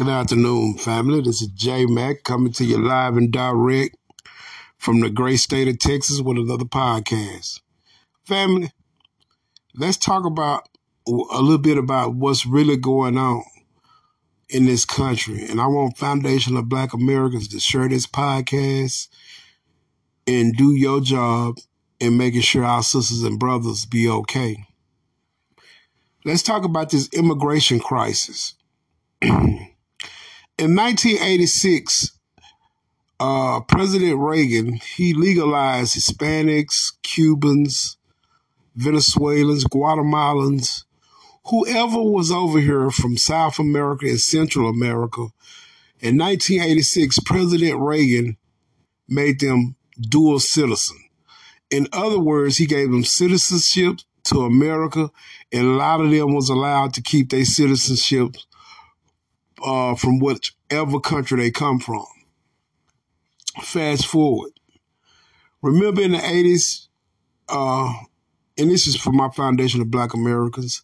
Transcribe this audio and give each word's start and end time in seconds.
Good 0.00 0.08
afternoon, 0.08 0.78
family. 0.78 1.20
This 1.20 1.42
is 1.42 1.48
J 1.48 1.84
Mac 1.84 2.22
coming 2.24 2.54
to 2.54 2.64
you 2.64 2.78
live 2.78 3.18
and 3.18 3.30
direct 3.30 3.98
from 4.78 5.00
the 5.00 5.10
great 5.10 5.36
state 5.36 5.68
of 5.68 5.78
Texas 5.78 6.22
with 6.22 6.38
another 6.38 6.64
podcast. 6.64 7.60
Family, 8.24 8.72
let's 9.74 9.98
talk 9.98 10.24
about 10.24 10.70
a 11.06 11.10
little 11.42 11.58
bit 11.58 11.76
about 11.76 12.14
what's 12.14 12.46
really 12.46 12.78
going 12.78 13.18
on 13.18 13.42
in 14.48 14.64
this 14.64 14.86
country. 14.86 15.44
And 15.44 15.60
I 15.60 15.66
want 15.66 15.98
Foundation 15.98 16.56
of 16.56 16.70
Black 16.70 16.94
Americans 16.94 17.48
to 17.48 17.60
share 17.60 17.86
this 17.86 18.06
podcast 18.06 19.08
and 20.26 20.56
do 20.56 20.72
your 20.72 21.02
job 21.02 21.58
in 21.98 22.16
making 22.16 22.40
sure 22.40 22.64
our 22.64 22.82
sisters 22.82 23.22
and 23.22 23.38
brothers 23.38 23.84
be 23.84 24.08
okay. 24.08 24.64
Let's 26.24 26.42
talk 26.42 26.64
about 26.64 26.88
this 26.88 27.10
immigration 27.12 27.80
crisis. 27.80 28.54
In 30.60 30.76
1986, 30.76 32.18
uh, 33.18 33.60
President 33.60 34.18
Reagan, 34.18 34.74
he 34.74 35.14
legalized 35.14 35.96
Hispanics, 35.96 36.92
Cubans, 37.02 37.96
Venezuelans, 38.76 39.64
Guatemalans, 39.64 40.84
whoever 41.46 42.02
was 42.02 42.30
over 42.30 42.60
here 42.60 42.90
from 42.90 43.16
South 43.16 43.58
America 43.58 44.04
and 44.04 44.20
Central 44.20 44.68
America. 44.68 45.28
In 45.98 46.18
1986, 46.18 47.20
President 47.20 47.80
Reagan 47.80 48.36
made 49.08 49.40
them 49.40 49.76
dual 49.98 50.40
citizen. 50.40 50.98
In 51.70 51.88
other 51.90 52.20
words, 52.20 52.58
he 52.58 52.66
gave 52.66 52.90
them 52.90 53.04
citizenship 53.04 54.00
to 54.24 54.42
America, 54.42 55.10
and 55.50 55.66
a 55.66 55.70
lot 55.70 56.02
of 56.02 56.10
them 56.10 56.34
was 56.34 56.50
allowed 56.50 56.92
to 56.92 57.00
keep 57.00 57.30
their 57.30 57.46
citizenship 57.46 58.36
uh, 59.64 59.94
from 59.94 60.18
whichever 60.18 61.00
country 61.00 61.38
they 61.40 61.50
come 61.50 61.78
from. 61.78 62.06
Fast 63.62 64.06
forward. 64.06 64.52
Remember 65.62 66.02
in 66.02 66.12
the 66.12 66.18
80s, 66.18 66.86
uh, 67.48 67.92
and 68.56 68.70
this 68.70 68.86
is 68.86 68.96
for 68.96 69.12
my 69.12 69.28
Foundation 69.30 69.80
of 69.80 69.90
Black 69.90 70.14
Americans. 70.14 70.82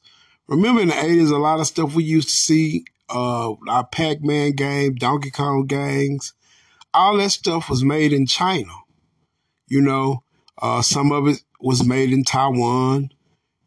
Remember 0.49 0.83
in 0.83 0.89
the 0.89 0.95
80s, 0.95 1.31
a 1.31 1.37
lot 1.37 1.61
of 1.61 1.67
stuff 1.67 1.95
we 1.95 2.05
used 2.05 2.29
to 2.29 2.35
see, 2.35 2.85
uh, 3.09 3.55
our 3.69 3.87
Pac 3.87 4.23
Man 4.23 4.53
game, 4.53 4.95
Donkey 4.95 5.31
Kong 5.31 5.67
gangs, 5.67 6.35
all 6.93 7.17
that 7.19 7.31
stuff 7.31 7.71
was 7.71 7.85
made 7.85 8.13
in 8.13 8.27
China. 8.27 8.73
You 9.69 9.81
know, 9.81 10.23
uh, 10.61 10.83
some 10.83 11.13
of 11.13 11.27
it 11.29 11.43
was 11.61 11.85
made 11.85 12.13
in 12.13 12.25
Taiwan. 12.25 13.11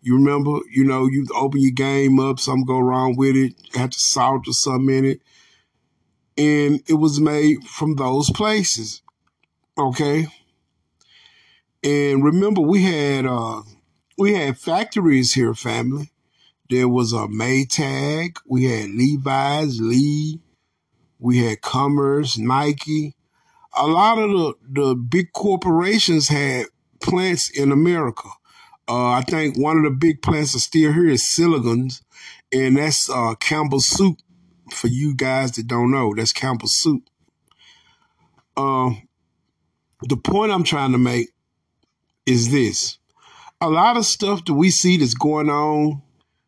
You 0.10 0.16
remember, 0.16 0.62
you 0.72 0.86
know, 0.86 1.06
you 1.06 1.28
open 1.36 1.62
your 1.62 1.72
game 1.72 2.20
up, 2.20 2.40
something 2.40 2.66
go 2.66 2.80
wrong 2.80 3.16
with 3.16 3.36
it, 3.36 3.54
had 3.76 3.92
to 3.92 4.00
salt 4.00 4.48
or 4.48 4.54
something 4.54 4.98
in 4.98 5.06
it. 5.06 5.22
And 6.36 6.82
it 6.88 6.96
was 6.96 7.20
made 7.20 7.64
from 7.66 7.96
those 7.96 8.32
places. 8.32 9.04
Okay. 9.78 10.26
And 11.84 12.24
remember, 12.24 12.60
we 12.60 12.82
had 12.82 13.28
uh 13.28 13.62
we 14.18 14.34
had 14.34 14.58
factories 14.58 15.36
here, 15.36 15.54
family. 15.54 16.12
There 16.72 16.90
was 16.90 17.14
a 17.14 17.28
Maytag, 17.28 18.38
we 18.48 18.64
had 18.64 18.90
Levi's, 18.90 19.80
Lee, 19.80 20.42
we 21.20 21.38
had 21.38 21.62
Converse, 21.62 22.36
Nike. 22.40 23.16
A 23.78 23.86
lot 23.86 24.18
of 24.18 24.32
the, 24.32 24.54
the 24.70 24.96
big 24.96 25.34
corporations 25.34 26.30
had 26.30 26.66
plants 27.00 27.52
in 27.52 27.72
America. 27.72 28.30
Uh, 28.90 29.12
I 29.12 29.22
think 29.22 29.56
one 29.56 29.78
of 29.78 29.84
the 29.84 29.92
big 29.92 30.24
plants 30.24 30.56
are 30.56 30.60
still 30.60 30.92
here 30.92 31.10
is 31.10 31.28
Siligans, 31.28 32.02
and 32.52 32.76
that's 32.76 33.08
uh, 33.08 33.36
Campbell 33.36 33.82
Soup. 33.82 34.18
For 34.72 34.88
you 34.88 35.16
guys 35.16 35.52
that 35.54 35.68
don't 35.68 35.92
know, 35.92 36.14
that's 36.16 36.34
Campbell 36.34 36.68
Soup. 36.68 37.04
Uh, 38.58 38.92
the 40.08 40.18
point 40.18 40.52
I'm 40.52 40.64
trying 40.64 40.92
to 40.92 40.98
make 40.98 41.30
is 42.26 42.52
this: 42.52 42.98
a 43.62 43.70
lot 43.70 43.96
of 43.96 44.06
stuff 44.06 44.44
that 44.46 44.54
we 44.56 44.72
see 44.72 44.98
that's 44.98 45.14
going 45.14 45.50
on 45.50 46.02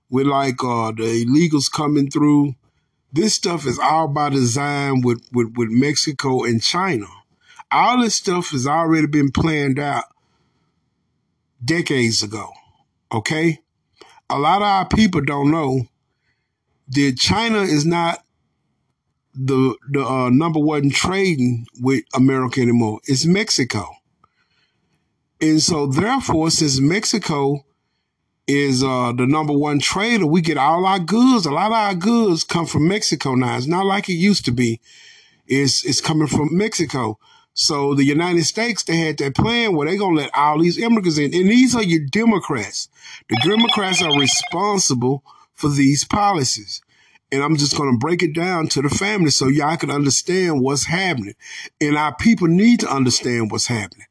with 0.09 0.25
like 0.25 0.63
uh, 0.63 0.91
the 0.91 1.25
illegals 1.25 1.72
coming 1.72 2.09
through. 2.09 2.56
This 3.13 3.35
stuff 3.35 3.68
is 3.68 3.78
all 3.78 4.08
by 4.08 4.29
design 4.29 5.02
with, 5.02 5.22
with, 5.34 5.53
with 5.58 5.69
Mexico 5.69 6.44
and 6.44 6.63
China. 6.63 7.08
All 7.72 8.02
this 8.02 8.16
stuff 8.16 8.52
has 8.52 8.66
already 8.66 9.08
been 9.08 9.31
planned 9.31 9.79
out 9.79 10.06
decades 11.63 12.23
ago. 12.23 12.49
Okay? 13.11 13.59
A 14.29 14.39
lot 14.39 14.57
of 14.61 14.67
our 14.67 14.88
people 14.88 15.22
don't 15.22 15.51
know 15.51 15.85
that 16.89 17.17
China 17.17 17.61
is 17.61 17.85
not 17.85 18.23
the 19.33 19.75
the 19.89 20.05
uh, 20.05 20.29
number 20.29 20.59
one 20.59 20.89
trading 20.89 21.66
with 21.79 22.03
America 22.13 22.61
anymore. 22.61 22.99
It's 23.05 23.25
Mexico. 23.25 23.88
And 25.39 25.61
so 25.61 25.88
therefore, 25.88 26.51
since 26.51 26.79
Mexico 26.79 27.66
is 28.45 28.83
uh, 28.83 29.13
the 29.13 29.25
number 29.25 29.53
one 29.53 29.79
trader, 29.79 30.25
we 30.25 30.41
get 30.41 30.57
all 30.57 30.85
our 30.85 30.99
goods. 30.99 31.45
A 31.45 31.51
lot 31.51 31.67
of 31.67 31.73
our 31.73 31.95
goods 31.95 32.43
come 32.43 32.66
from 32.66 32.88
Mexico 32.88 33.35
now. 33.35 33.57
It's 33.57 33.67
not 33.67 33.85
like 33.85 34.09
it 34.09 34.13
used 34.13 34.45
to 34.45 34.51
be. 34.51 34.79
It's 35.47 35.83
it's 35.85 36.01
coming 36.01 36.28
from 36.28 36.49
Mexico. 36.51 37.17
So 37.61 37.94
the 37.94 38.03
United 38.03 38.44
States, 38.45 38.81
they 38.81 38.97
had 38.97 39.19
that 39.19 39.35
plan 39.35 39.75
where 39.75 39.88
they're 39.88 39.95
going 39.95 40.16
to 40.16 40.23
let 40.23 40.35
all 40.35 40.57
these 40.57 40.79
immigrants 40.79 41.19
in. 41.19 41.25
And 41.25 41.47
these 41.47 41.75
are 41.75 41.83
your 41.83 42.03
Democrats. 42.09 42.89
The 43.29 43.39
Democrats 43.44 44.01
are 44.01 44.19
responsible 44.19 45.23
for 45.53 45.69
these 45.69 46.03
policies. 46.03 46.81
And 47.31 47.44
I'm 47.44 47.57
just 47.57 47.77
going 47.77 47.91
to 47.91 47.99
break 47.99 48.23
it 48.23 48.33
down 48.33 48.67
to 48.69 48.81
the 48.81 48.89
family 48.89 49.29
so 49.29 49.47
y'all 49.47 49.77
can 49.77 49.91
understand 49.91 50.61
what's 50.61 50.88
happening. 50.88 51.35
And 51.79 51.97
our 51.97 52.16
people 52.16 52.47
need 52.47 52.79
to 52.79 52.91
understand 52.91 53.51
what's 53.51 53.67
happening. 53.67 54.07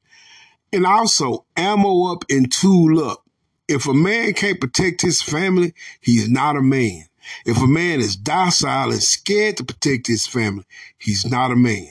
And 0.72 0.86
also, 0.86 1.44
ammo 1.56 2.12
up 2.12 2.24
and 2.30 2.52
tool 2.52 3.04
up. 3.04 3.24
If 3.66 3.88
a 3.88 3.94
man 3.94 4.32
can't 4.34 4.60
protect 4.60 5.02
his 5.02 5.22
family, 5.22 5.74
he's 6.00 6.30
not 6.30 6.54
a 6.54 6.62
man. 6.62 7.06
If 7.44 7.60
a 7.60 7.66
man 7.66 7.98
is 7.98 8.14
docile 8.14 8.92
and 8.92 9.02
scared 9.02 9.56
to 9.56 9.64
protect 9.64 10.06
his 10.06 10.24
family, 10.24 10.66
he's 10.98 11.26
not 11.28 11.50
a 11.50 11.56
man. 11.56 11.88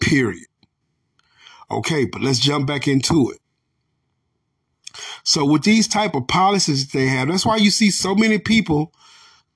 Period. 0.00 0.44
Okay, 1.70 2.04
but 2.04 2.22
let's 2.22 2.38
jump 2.38 2.66
back 2.66 2.88
into 2.88 3.30
it. 3.30 3.40
So 5.22 5.44
with 5.44 5.62
these 5.62 5.86
type 5.86 6.14
of 6.14 6.26
policies 6.26 6.86
that 6.86 6.98
they 6.98 7.06
have, 7.06 7.28
that's 7.28 7.44
why 7.46 7.56
you 7.56 7.70
see 7.70 7.90
so 7.90 8.14
many 8.14 8.38
people 8.38 8.92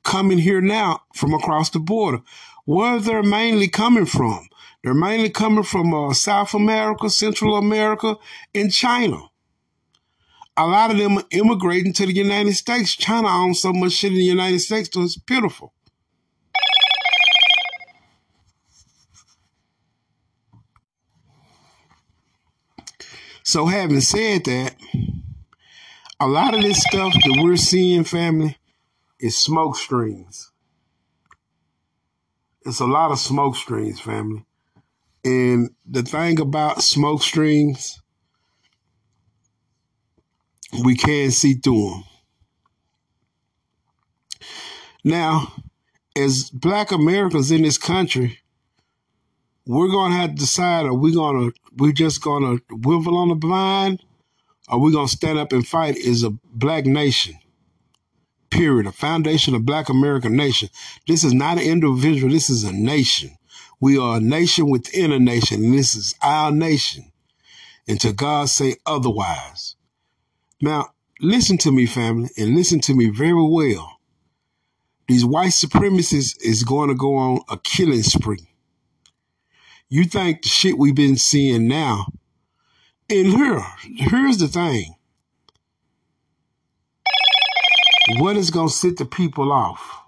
coming 0.04 0.38
here 0.38 0.60
now 0.60 1.00
from 1.14 1.32
across 1.32 1.70
the 1.70 1.78
border. 1.78 2.20
Where 2.64 3.00
they're 3.00 3.22
mainly 3.22 3.68
coming 3.68 4.06
from? 4.06 4.48
They're 4.82 4.94
mainly 4.94 5.30
coming 5.30 5.64
from 5.64 5.94
uh, 5.94 6.12
South 6.12 6.54
America, 6.54 7.08
Central 7.08 7.56
America, 7.56 8.16
and 8.54 8.72
China. 8.72 9.28
A 10.56 10.66
lot 10.66 10.90
of 10.90 10.98
them 10.98 11.18
are 11.18 11.24
immigrating 11.30 11.92
to 11.94 12.06
the 12.06 12.12
United 12.12 12.54
States. 12.54 12.94
China 12.94 13.28
owns 13.28 13.62
so 13.62 13.72
much 13.72 13.92
shit 13.92 14.12
in 14.12 14.18
the 14.18 14.24
United 14.24 14.60
States, 14.60 14.90
so 14.92 15.02
it's 15.02 15.16
pitiful. 15.16 15.72
So, 23.44 23.66
having 23.66 24.00
said 24.00 24.44
that, 24.44 24.76
a 26.20 26.28
lot 26.28 26.54
of 26.54 26.62
this 26.62 26.80
stuff 26.80 27.12
that 27.12 27.40
we're 27.42 27.56
seeing, 27.56 28.04
family, 28.04 28.56
is 29.18 29.36
smoke 29.36 29.76
screens. 29.76 30.52
It's 32.64 32.80
a 32.80 32.86
lot 32.86 33.10
of 33.10 33.18
smoke 33.18 33.56
screens, 33.56 34.00
family. 34.00 34.44
And 35.24 35.70
the 35.84 36.02
thing 36.02 36.40
about 36.40 36.82
smoke 36.82 37.22
screens, 37.22 38.00
we 40.84 40.96
can't 40.96 41.32
see 41.32 41.54
through 41.54 41.90
them. 41.90 42.04
Now, 45.04 45.52
as 46.16 46.50
black 46.50 46.92
Americans 46.92 47.50
in 47.50 47.62
this 47.62 47.78
country, 47.78 48.38
we're 49.66 49.88
gonna 49.90 50.14
have 50.14 50.30
to 50.30 50.36
decide: 50.36 50.86
are 50.86 50.94
we 50.94 51.14
gonna 51.14 51.50
we 51.76 51.92
just 51.92 52.22
gonna 52.22 52.58
wivel 52.70 53.16
on 53.16 53.28
the 53.28 53.34
blind, 53.34 54.02
or 54.68 54.78
we 54.80 54.92
gonna 54.92 55.08
stand 55.08 55.38
up 55.38 55.52
and 55.52 55.66
fight 55.66 55.96
is 55.96 56.24
a 56.24 56.30
black 56.30 56.86
nation? 56.86 57.38
Period. 58.50 58.86
A 58.86 58.92
foundation 58.92 59.54
of 59.54 59.64
Black 59.64 59.88
American 59.88 60.36
nation. 60.36 60.68
This 61.06 61.24
is 61.24 61.32
not 61.32 61.56
an 61.56 61.64
individual. 61.64 62.30
This 62.30 62.50
is 62.50 62.64
a 62.64 62.72
nation. 62.72 63.30
We 63.80 63.96
are 63.96 64.18
a 64.18 64.20
nation 64.20 64.68
within 64.68 65.10
a 65.10 65.18
nation, 65.18 65.64
and 65.64 65.74
this 65.74 65.94
is 65.94 66.14
our 66.22 66.52
nation. 66.52 67.10
Until 67.88 68.12
God 68.12 68.48
say 68.48 68.76
otherwise. 68.86 69.76
Now, 70.60 70.90
listen 71.20 71.58
to 71.58 71.72
me, 71.72 71.86
family, 71.86 72.28
and 72.36 72.54
listen 72.54 72.80
to 72.82 72.94
me 72.94 73.08
very 73.08 73.42
well. 73.42 73.98
These 75.08 75.24
white 75.24 75.50
supremacists 75.50 76.36
is 76.42 76.62
going 76.62 76.90
to 76.90 76.94
go 76.94 77.16
on 77.16 77.40
a 77.50 77.56
killing 77.56 78.02
spree. 78.02 78.51
You 79.92 80.04
think 80.04 80.40
the 80.40 80.48
shit 80.48 80.78
we've 80.78 80.94
been 80.94 81.18
seeing 81.18 81.68
now. 81.68 82.06
And 83.10 83.26
here, 83.26 83.62
here's 83.82 84.38
the 84.38 84.48
thing. 84.48 84.94
What 88.16 88.38
is 88.38 88.50
going 88.50 88.68
to 88.68 88.74
set 88.74 88.96
the 88.96 89.04
people 89.04 89.52
off? 89.52 90.00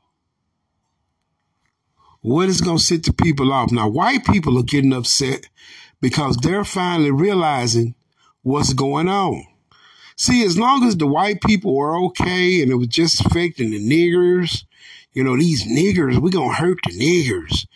What 2.23 2.49
is 2.49 2.63
going 2.63 2.79
to 2.79 2.83
set 2.83 3.03
the 3.03 3.13
people 3.13 3.53
off? 3.53 3.73
Now, 3.73 3.91
white 3.91 4.25
people 4.25 4.59
are 4.59 4.63
getting 4.63 4.95
upset 4.95 5.51
because 6.01 6.39
they're 6.39 6.65
finally 6.65 7.11
realizing 7.11 7.95
what's 8.41 8.73
going 8.73 9.11
on. 9.11 9.45
See, 10.17 10.47
as 10.47 10.57
long 10.57 10.85
as 10.85 10.97
the 10.97 11.07
white 11.07 11.43
people 11.43 11.77
were 11.77 11.95
okay 12.07 12.63
and 12.63 12.73
it 12.73 12.77
was 12.77 12.89
just 12.89 13.21
affecting 13.21 13.73
the 13.73 13.87
niggers, 13.87 14.65
you 15.13 15.23
know, 15.23 15.37
these 15.37 15.67
niggers, 15.67 16.17
we 16.17 16.31
gonna 16.31 16.55
hurt 16.55 16.79
the 16.87 16.99
niggers. 16.99 17.67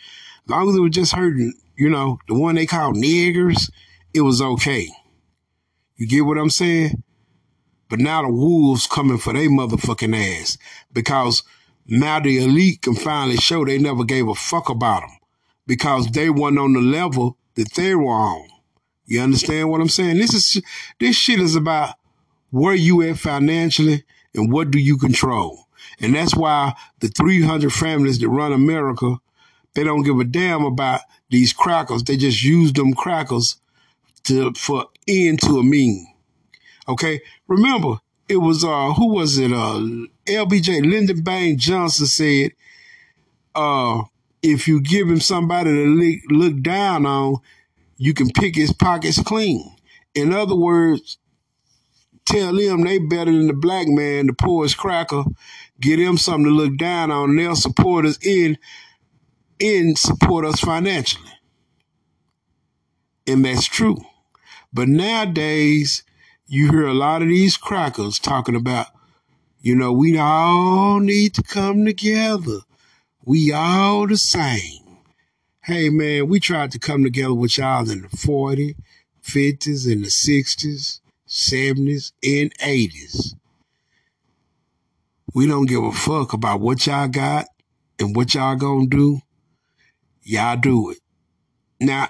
As 0.45 0.49
long 0.49 0.69
as 0.69 0.75
it 0.75 0.79
was 0.79 0.89
just 0.89 1.13
hurting, 1.13 1.53
you 1.79 1.89
know, 1.89 2.19
the 2.27 2.33
one 2.33 2.55
they 2.55 2.65
called 2.65 2.97
niggers, 2.97 3.71
it 4.13 4.19
was 4.19 4.41
okay. 4.41 4.89
You 5.95 6.07
get 6.07 6.25
what 6.25 6.37
I'm 6.37 6.49
saying? 6.49 7.03
But 7.89 7.99
now 7.99 8.21
the 8.21 8.29
wolves 8.29 8.85
coming 8.85 9.17
for 9.17 9.31
their 9.31 9.49
motherfucking 9.49 10.41
ass 10.41 10.57
because 10.91 11.41
now 11.87 12.19
the 12.19 12.43
elite 12.43 12.81
can 12.81 12.95
finally 12.95 13.37
show 13.37 13.63
they 13.63 13.77
never 13.79 14.03
gave 14.03 14.27
a 14.27 14.35
fuck 14.35 14.69
about 14.69 15.01
them 15.01 15.17
because 15.67 16.07
they 16.07 16.29
weren't 16.29 16.59
on 16.59 16.73
the 16.73 16.81
level 16.81 17.37
that 17.55 17.71
they 17.73 17.95
were 17.95 18.11
on. 18.11 18.49
You 19.05 19.21
understand 19.21 19.69
what 19.69 19.79
I'm 19.79 19.89
saying? 19.89 20.17
This 20.17 20.33
is 20.33 20.61
this 20.99 21.15
shit 21.15 21.39
is 21.39 21.55
about 21.55 21.95
where 22.51 22.75
you 22.75 23.01
at 23.03 23.17
financially 23.17 24.03
and 24.35 24.51
what 24.51 24.69
do 24.69 24.79
you 24.79 24.97
control. 24.97 25.67
And 26.01 26.13
that's 26.13 26.35
why 26.35 26.73
the 26.99 27.07
300 27.07 27.71
families 27.71 28.19
that 28.19 28.29
run 28.29 28.51
America, 28.51 29.17
they 29.73 29.83
don't 29.85 30.03
give 30.03 30.19
a 30.19 30.25
damn 30.25 30.65
about 30.65 31.01
these 31.29 31.53
crackers. 31.53 32.03
They 32.03 32.17
just 32.17 32.43
use 32.43 32.73
them 32.73 32.93
crackers 32.93 33.57
to 34.23 34.53
for 34.53 34.87
end 35.07 35.41
to 35.41 35.59
a 35.59 35.63
mean. 35.63 36.07
Okay, 36.87 37.21
remember 37.47 37.99
it 38.27 38.37
was 38.37 38.63
uh 38.63 38.93
who 38.93 39.13
was 39.13 39.37
it 39.37 39.51
uh 39.51 39.79
LBJ 40.25 40.89
Lyndon 40.89 41.21
Baines 41.21 41.63
Johnson 41.63 42.05
said 42.05 42.51
uh 43.55 44.01
if 44.41 44.67
you 44.67 44.81
give 44.81 45.09
him 45.09 45.19
somebody 45.19 45.69
to 45.71 45.85
look, 45.85 46.19
look 46.29 46.61
down 46.61 47.05
on, 47.05 47.37
you 47.97 48.13
can 48.13 48.29
pick 48.29 48.55
his 48.55 48.71
pockets 48.71 49.21
clean. 49.21 49.75
In 50.15 50.33
other 50.33 50.55
words, 50.55 51.17
tell 52.25 52.55
them 52.55 52.81
they 52.81 52.99
better 52.99 53.31
than 53.31 53.47
the 53.47 53.53
black 53.53 53.87
man, 53.87 54.27
the 54.27 54.33
poorest 54.33 54.77
cracker. 54.77 55.23
Get 55.79 55.97
them 55.97 56.17
something 56.17 56.45
to 56.45 56.51
look 56.51 56.77
down 56.77 57.11
on, 57.11 57.35
they'll 57.35 57.55
support 57.55 58.05
us 58.05 58.17
in, 58.25 58.57
in 59.59 59.95
support 59.95 60.45
us 60.45 60.59
financially. 60.59 61.31
And 63.27 63.45
that's 63.45 63.65
true. 63.65 63.97
But 64.73 64.87
nowadays, 64.87 66.03
you 66.47 66.69
hear 66.69 66.87
a 66.87 66.93
lot 66.93 67.21
of 67.21 67.27
these 67.27 67.57
crackers 67.57 68.19
talking 68.19 68.55
about, 68.55 68.87
you 69.61 69.75
know, 69.75 69.91
we 69.91 70.17
all 70.17 70.99
need 70.99 71.33
to 71.35 71.43
come 71.43 71.85
together. 71.85 72.59
We 73.23 73.51
all 73.51 74.07
the 74.07 74.17
same. 74.17 74.97
Hey 75.61 75.89
man, 75.89 76.27
we 76.27 76.39
tried 76.39 76.71
to 76.71 76.79
come 76.79 77.03
together 77.03 77.33
with 77.33 77.57
y'all 77.57 77.89
in 77.91 78.01
the 78.01 78.07
40s, 78.07 78.75
50s, 79.23 79.91
and 79.91 80.03
the 80.03 80.07
60s, 80.07 80.99
70s, 81.27 82.11
and 82.23 82.57
80s. 82.57 83.35
We 85.35 85.45
don't 85.45 85.67
give 85.67 85.83
a 85.83 85.91
fuck 85.91 86.33
about 86.33 86.61
what 86.61 86.87
y'all 86.87 87.07
got 87.07 87.45
and 87.99 88.15
what 88.15 88.33
y'all 88.33 88.55
gonna 88.55 88.87
do. 88.87 89.21
Y'all 90.29 90.57
do 90.57 90.91
it. 90.91 90.99
Now, 91.79 92.09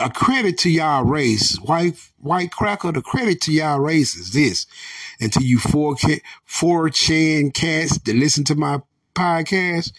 a 0.00 0.08
credit 0.08 0.56
to 0.60 0.70
y'all 0.70 1.04
race, 1.04 1.56
white 1.56 1.98
white 2.16 2.50
cracker. 2.50 2.90
The 2.90 3.02
credit 3.02 3.42
to 3.42 3.52
y'all 3.52 3.80
race 3.80 4.16
is 4.16 4.32
this, 4.32 4.66
and 5.20 5.30
to 5.34 5.44
you 5.44 5.58
four 5.58 5.94
four 6.46 6.88
chan 6.88 7.50
cats 7.50 7.98
that 7.98 8.16
listen 8.16 8.44
to 8.44 8.54
my 8.54 8.80
podcast. 9.14 9.92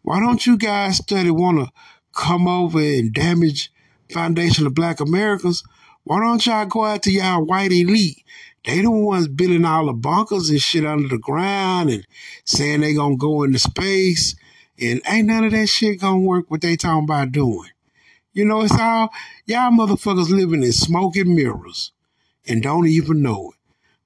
Why 0.00 0.18
don't 0.18 0.46
you 0.46 0.56
guys 0.56 0.96
study 0.96 1.30
want 1.30 1.58
to 1.58 1.70
come 2.14 2.48
over 2.48 2.80
and 2.80 3.12
damage 3.12 3.70
foundation 4.10 4.66
of 4.66 4.74
Black 4.74 4.98
Americans? 5.00 5.62
Why 6.04 6.20
don't 6.20 6.46
y'all 6.46 6.64
go 6.64 6.86
out 6.86 7.02
to 7.02 7.12
y'all 7.12 7.44
white 7.44 7.70
elite? 7.70 8.24
They 8.64 8.80
the 8.80 8.90
ones 8.90 9.28
building 9.28 9.66
all 9.66 9.84
the 9.84 9.92
bunkers 9.92 10.48
and 10.48 10.62
shit 10.62 10.86
under 10.86 11.08
the 11.08 11.18
ground 11.18 11.90
and 11.90 12.06
saying 12.46 12.80
they 12.80 12.94
gonna 12.94 13.18
go 13.18 13.42
into 13.42 13.58
space. 13.58 14.36
And 14.82 15.00
ain't 15.06 15.28
none 15.28 15.44
of 15.44 15.52
that 15.52 15.68
shit 15.68 16.00
gonna 16.00 16.18
work 16.18 16.50
what 16.50 16.60
they 16.60 16.76
talking 16.76 17.04
about 17.04 17.30
doing. 17.30 17.70
You 18.32 18.44
know, 18.44 18.62
it's 18.62 18.76
all 18.76 19.10
y'all 19.46 19.70
motherfuckers 19.70 20.30
living 20.30 20.64
in 20.64 20.72
smoking 20.72 21.36
mirrors 21.36 21.92
and 22.48 22.62
don't 22.62 22.88
even 22.88 23.22
know 23.22 23.52
it. 23.52 23.58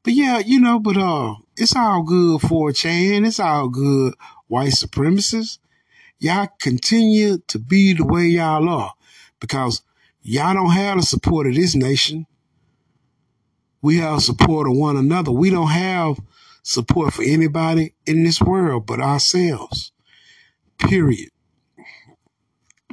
But 0.03 0.13
yeah, 0.13 0.39
you 0.39 0.61
know, 0.61 0.79
but 0.79 0.97
uh, 0.97 1.37
it's 1.57 1.75
all 1.75 2.03
good 2.03 2.43
for 2.43 2.73
Chan. 2.73 3.25
It's 3.25 3.41
all 3.41 3.69
good, 3.69 4.15
white 4.49 4.73
supremacists. 4.73 5.59
Y'all 6.19 6.49
continue 6.61 7.39
to 7.49 7.59
be 7.59 7.95
the 7.95 8.05
way 8.05 8.27
y'all 8.27 8.69
are 8.69 8.93
because 9.41 9.83
y'all 10.23 10.55
don't 10.55 10.71
have 10.73 10.99
the 10.99 11.03
support 11.03 11.47
of 11.47 11.55
this 11.55 11.75
nation. 11.75 12.27
We 13.81 13.99
have 13.99 14.23
support 14.23 14.69
of 14.69 14.77
one 14.77 14.97
another. 14.97 15.33
We 15.33 15.51
don't 15.51 15.71
have 15.71 16.21
support 16.63 17.15
for 17.15 17.23
anybody 17.23 17.95
in 18.05 18.25
this 18.25 18.43
world 18.43 18.87
but 18.87 19.01
ourselves. 19.01 19.93
Period. 20.79 21.31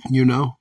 You 0.10 0.26
know? 0.26 0.58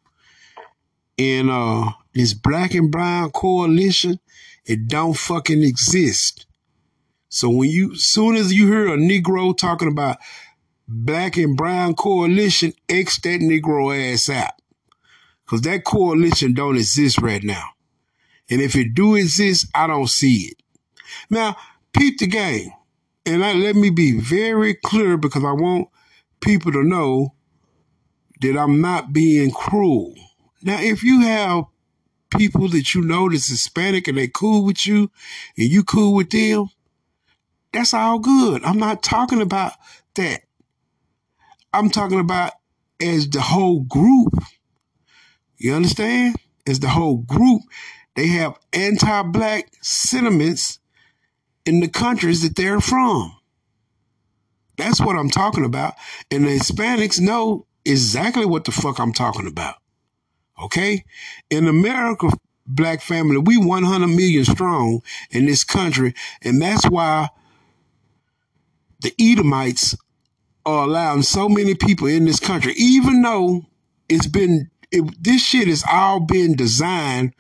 And 1.19 1.51
uh 1.51 1.91
this 2.15 2.35
black 2.35 2.75
and 2.75 2.91
brown 2.91 3.31
coalition, 3.31 4.21
it 4.65 4.87
don't 4.89 5.17
fucking 5.17 5.63
exist. 5.63 6.47
So 7.29 7.49
when 7.49 7.71
you 7.71 7.97
soon 7.97 8.37
as 8.37 8.53
you 8.53 8.67
hear 8.67 8.93
a 8.93 8.97
Negro 8.99 9.57
talking 9.57 9.89
about 9.89 10.19
black 10.87 11.37
and 11.37 11.57
brown 11.57 11.95
coalition, 11.95 12.75
X 12.89 13.19
that 13.21 13.41
Negro 13.41 14.13
ass 14.13 14.29
out. 14.29 14.53
Cause 15.47 15.63
that 15.63 15.85
coalition 15.85 16.55
don't 16.55 16.77
exist 16.77 17.21
right 17.21 17.43
now. 17.43 17.65
And 18.51 18.61
if 18.61 18.77
it 18.77 18.95
do 18.95 19.15
exist, 19.15 19.67
I 19.75 19.87
don't 19.87 20.09
see 20.09 20.51
it. 20.51 20.63
Now, 21.31 21.57
peep 21.93 22.19
the 22.19 22.27
game. 22.27 22.71
And 23.25 23.45
I, 23.45 23.55
let 23.55 23.77
me 23.77 23.91
be 23.91 24.19
very 24.19 24.75
clear 24.75 25.17
because 25.17 25.45
I 25.45 25.53
want 25.53 25.89
people 26.43 26.73
to 26.73 26.83
know 26.83 27.35
that 28.41 28.59
I'm 28.59 28.81
not 28.81 29.13
being 29.13 29.51
cruel. 29.51 30.15
Now, 30.63 30.81
if 30.81 31.03
you 31.03 31.21
have 31.21 31.65
people 32.37 32.69
that 32.69 32.95
you 32.95 33.03
know 33.03 33.29
that's 33.29 33.49
Hispanic 33.49 34.09
and 34.09 34.19
they 34.19 34.29
cool 34.29 34.65
with 34.65 34.87
you 34.87 35.11
and 35.57 35.69
you 35.69 35.85
cool 35.85 36.15
with 36.15 36.31
them, 36.31 36.69
that's 37.73 37.95
all 37.95 38.19
good. 38.19 38.63
I'm 38.65 38.79
not 38.79 39.03
talking 39.03 39.41
about 39.41 39.73
that. 40.15 40.43
I'm 41.73 41.89
talking 41.89 42.21
about 42.21 42.53
as 43.01 43.29
the 43.29 43.41
whole 43.41 43.81
group. 43.81 44.35
You 45.57 45.75
understand? 45.75 46.37
As 46.67 46.81
the 46.81 46.89
whole 46.89 47.19
group, 47.19 47.63
they 48.15 48.29
have 48.29 48.59
anti-black 48.73 49.73
sentiments 49.81 50.79
in 51.65 51.81
the 51.81 51.89
countries 51.89 52.43
that 52.43 52.57
they're 52.57 52.81
from. 52.81 53.35
That's 54.77 55.01
what 55.01 55.17
I'm 55.17 55.31
talking 55.31 55.65
about. 55.65 55.95
And 56.31 56.45
the 56.45 56.51
Hispanics 56.51 57.21
know 57.21 57.67
exactly 57.85 58.47
what 58.47 58.65
the 58.65 58.73
fuck 58.73 58.99
I'm 58.99 59.13
talking 59.13 59.47
about. 59.47 59.77
Okay? 60.63 61.05
In 61.51 61.69
America, 61.69 62.31
black 62.67 63.01
family, 63.01 63.39
we 63.39 63.57
100 63.57 64.07
million 64.07 64.45
strong 64.45 65.03
in 65.31 65.47
this 65.47 65.65
country. 65.65 66.15
And 66.43 66.61
that's 66.61 66.85
why 66.89 67.29
the 69.01 69.15
Edomites 69.21 69.97
are 70.65 70.85
allowing 70.85 71.23
so 71.23 71.49
many 71.49 71.75
people 71.75 72.07
in 72.07 72.25
this 72.25 72.41
country, 72.41 72.73
even 72.77 73.23
though 73.23 73.67
it's 74.09 74.29
been, 74.29 74.71
it, 74.91 75.23
this 75.23 75.43
shit 75.43 75.69
has 75.69 75.85
all 75.91 76.21
been 76.21 76.55
designed 76.55 77.35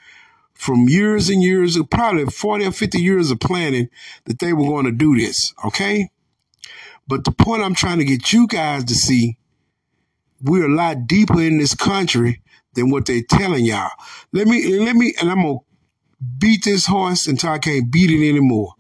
from 0.54 0.88
years 0.88 1.28
and 1.28 1.42
years 1.42 1.76
of 1.76 1.88
probably 1.90 2.24
40 2.26 2.66
or 2.66 2.72
50 2.72 3.00
years 3.00 3.30
of 3.30 3.40
planning 3.40 3.88
that 4.24 4.38
they 4.38 4.52
were 4.52 4.64
going 4.64 4.84
to 4.84 4.92
do 4.92 5.16
this. 5.16 5.54
Okay. 5.64 6.08
But 7.06 7.24
the 7.24 7.32
point 7.32 7.62
I'm 7.62 7.74
trying 7.74 7.98
to 7.98 8.04
get 8.04 8.32
you 8.32 8.46
guys 8.46 8.84
to 8.84 8.94
see, 8.94 9.36
we're 10.42 10.70
a 10.70 10.74
lot 10.74 11.06
deeper 11.06 11.40
in 11.40 11.58
this 11.58 11.74
country 11.74 12.42
than 12.74 12.90
what 12.90 13.06
they're 13.06 13.22
telling 13.28 13.64
y'all. 13.64 13.90
Let 14.32 14.46
me, 14.46 14.78
let 14.78 14.96
me, 14.96 15.14
and 15.20 15.30
I'm 15.30 15.42
to 15.42 15.58
beat 16.38 16.64
this 16.64 16.86
horse 16.86 17.26
until 17.26 17.50
I 17.50 17.58
can't 17.58 17.90
beat 17.90 18.10
it 18.10 18.28
anymore. 18.28 18.74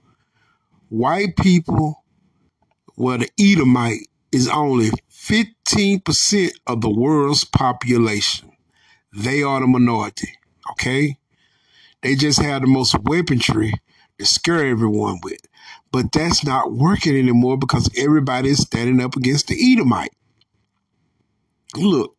White 0.88 1.36
people, 1.36 2.04
well, 2.96 3.18
the 3.18 3.30
Edomite 3.38 4.08
is 4.30 4.48
only 4.48 4.90
15% 5.10 6.50
of 6.66 6.80
the 6.80 6.90
world's 6.90 7.44
population. 7.44 8.52
They 9.12 9.42
are 9.42 9.60
the 9.60 9.66
minority, 9.66 10.28
okay? 10.72 11.18
They 12.02 12.14
just 12.14 12.40
have 12.40 12.62
the 12.62 12.68
most 12.68 12.96
weaponry 13.04 13.72
to 14.18 14.26
scare 14.26 14.66
everyone 14.66 15.20
with. 15.22 15.40
But 15.92 16.10
that's 16.10 16.44
not 16.44 16.72
working 16.72 17.16
anymore 17.16 17.58
because 17.58 17.90
everybody 17.96 18.48
is 18.48 18.62
standing 18.62 19.00
up 19.00 19.14
against 19.14 19.48
the 19.48 19.72
Edomite. 19.72 20.12
Look, 21.76 22.16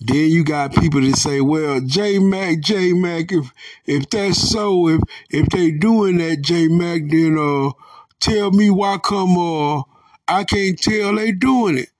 then 0.00 0.30
you 0.30 0.44
got 0.44 0.74
people 0.74 1.00
that 1.02 1.16
say, 1.16 1.40
well, 1.40 1.80
J 1.80 2.18
Mac, 2.18 2.60
J 2.60 2.92
Mac, 2.92 3.32
if 3.32 3.52
if 3.86 4.08
that's 4.08 4.38
so, 4.38 4.88
if 4.88 5.00
if 5.28 5.46
they 5.48 5.72
doing 5.72 6.18
that, 6.18 6.40
J 6.40 6.68
Mac, 6.68 7.02
then 7.10 7.36
uh 7.38 7.72
tell 8.18 8.50
me 8.50 8.70
why 8.70 8.98
come 8.98 9.36
uh 9.36 9.82
I 10.26 10.44
can't 10.44 10.80
tell 10.80 11.16
they 11.16 11.32
doing 11.32 11.76
it. 11.76 11.90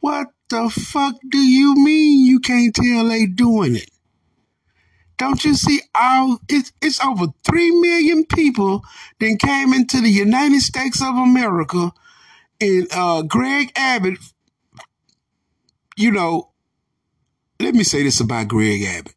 What 0.00 0.28
the 0.50 0.68
fuck 0.68 1.14
do 1.28 1.38
you 1.38 1.74
mean 1.76 2.26
you 2.26 2.40
can't 2.40 2.74
tell 2.74 3.08
they 3.08 3.26
doing 3.26 3.76
it? 3.76 3.90
Don't 5.18 5.44
you 5.44 5.54
see 5.54 5.80
all 5.94 6.38
it's 6.48 6.72
it's 6.80 7.04
over 7.04 7.26
three 7.44 7.70
million 7.72 8.24
people 8.24 8.82
that 9.20 9.38
came 9.40 9.72
into 9.74 10.00
the 10.00 10.10
United 10.10 10.60
States 10.60 11.02
of 11.02 11.14
America 11.16 11.92
and 12.60 12.86
uh 12.92 13.22
Greg 13.22 13.72
Abbott, 13.76 14.18
you 15.96 16.10
know, 16.12 16.50
let 17.60 17.74
me 17.74 17.82
say 17.82 18.02
this 18.04 18.20
about 18.20 18.48
Greg 18.48 18.82
Abbott. 18.82 19.14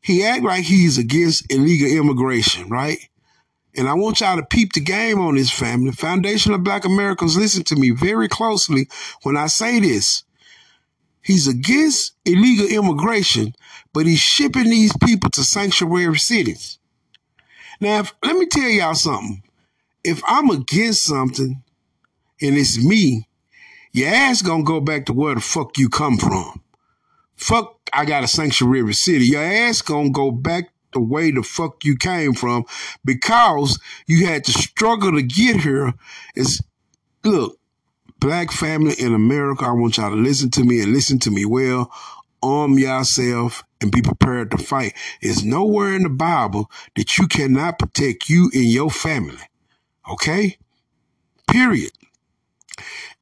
He 0.00 0.24
act 0.24 0.42
like 0.42 0.64
he's 0.64 0.96
against 0.96 1.52
illegal 1.52 1.88
immigration, 1.88 2.68
right? 2.68 2.98
And 3.76 3.88
I 3.88 3.94
want 3.94 4.20
y'all 4.20 4.36
to 4.36 4.42
peep 4.42 4.72
the 4.72 4.80
game 4.80 5.20
on 5.20 5.34
this 5.34 5.50
family. 5.50 5.92
Foundation 5.92 6.52
of 6.54 6.64
Black 6.64 6.84
Americans, 6.84 7.36
listen 7.36 7.64
to 7.64 7.76
me 7.76 7.90
very 7.90 8.26
closely 8.26 8.88
when 9.22 9.36
I 9.36 9.46
say 9.46 9.78
this. 9.80 10.24
He's 11.22 11.46
against 11.46 12.14
illegal 12.24 12.66
immigration, 12.66 13.52
but 13.92 14.06
he's 14.06 14.20
shipping 14.20 14.70
these 14.70 14.96
people 15.04 15.30
to 15.30 15.42
sanctuary 15.42 16.18
cities. 16.18 16.78
Now, 17.80 18.00
if, 18.00 18.14
let 18.22 18.36
me 18.36 18.46
tell 18.46 18.68
y'all 18.68 18.94
something. 18.94 19.42
If 20.04 20.22
I'm 20.26 20.50
against 20.50 21.04
something 21.04 21.62
and 22.40 22.56
it's 22.56 22.82
me, 22.82 23.28
your 23.92 24.08
ass 24.08 24.42
gonna 24.42 24.64
go 24.64 24.80
back 24.80 25.06
to 25.06 25.12
where 25.12 25.34
the 25.34 25.40
fuck 25.40 25.78
you 25.78 25.88
come 25.88 26.18
from. 26.18 26.60
Fuck, 27.36 27.78
I 27.92 28.04
got 28.04 28.24
a 28.24 28.28
sanctuary 28.28 28.94
city. 28.94 29.26
Your 29.26 29.42
ass 29.42 29.82
gonna 29.82 30.10
go 30.10 30.30
back 30.30 30.70
the 30.92 31.00
way 31.00 31.30
the 31.30 31.42
fuck 31.42 31.84
you 31.84 31.96
came 31.96 32.32
from 32.32 32.64
because 33.04 33.78
you 34.06 34.26
had 34.26 34.44
to 34.44 34.52
struggle 34.52 35.12
to 35.12 35.22
get 35.22 35.60
here. 35.60 35.94
Is 36.34 36.62
look, 37.24 37.58
black 38.20 38.50
family 38.50 38.94
in 38.98 39.14
America, 39.14 39.64
I 39.64 39.72
want 39.72 39.96
y'all 39.96 40.10
to 40.10 40.16
listen 40.16 40.50
to 40.52 40.64
me 40.64 40.80
and 40.80 40.92
listen 40.92 41.18
to 41.20 41.30
me 41.30 41.44
well. 41.44 41.92
Arm 42.42 42.78
yourself 42.78 43.64
and 43.80 43.90
be 43.90 44.02
prepared 44.02 44.50
to 44.50 44.58
fight. 44.58 44.94
There's 45.22 45.44
nowhere 45.44 45.94
in 45.94 46.02
the 46.02 46.08
Bible 46.08 46.70
that 46.96 47.18
you 47.18 47.26
cannot 47.26 47.78
protect 47.78 48.28
you 48.28 48.50
and 48.52 48.64
your 48.64 48.90
family. 48.90 49.38
Okay? 50.10 50.58
Period. 51.48 51.92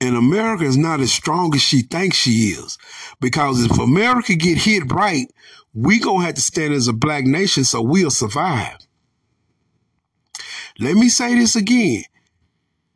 And 0.01 0.17
America 0.17 0.65
is 0.65 0.77
not 0.77 1.01
as 1.01 1.13
strong 1.13 1.55
as 1.55 1.63
she 1.63 1.83
thinks 1.83 2.17
she 2.17 2.51
is. 2.51 2.77
Because 3.21 3.65
if 3.65 3.79
America 3.79 4.35
get 4.35 4.59
hit 4.59 4.93
right, 4.93 5.27
we 5.73 5.99
gonna 5.99 6.25
have 6.25 6.35
to 6.35 6.41
stand 6.41 6.75
as 6.75 6.89
a 6.89 6.93
black 6.93 7.25
nation 7.25 7.65
so 7.65 7.83
we'll 7.83 8.11
survive. 8.11 8.77
Let 10.79 10.95
me 10.95 11.09
say 11.09 11.35
this 11.35 11.57
again. 11.57 12.05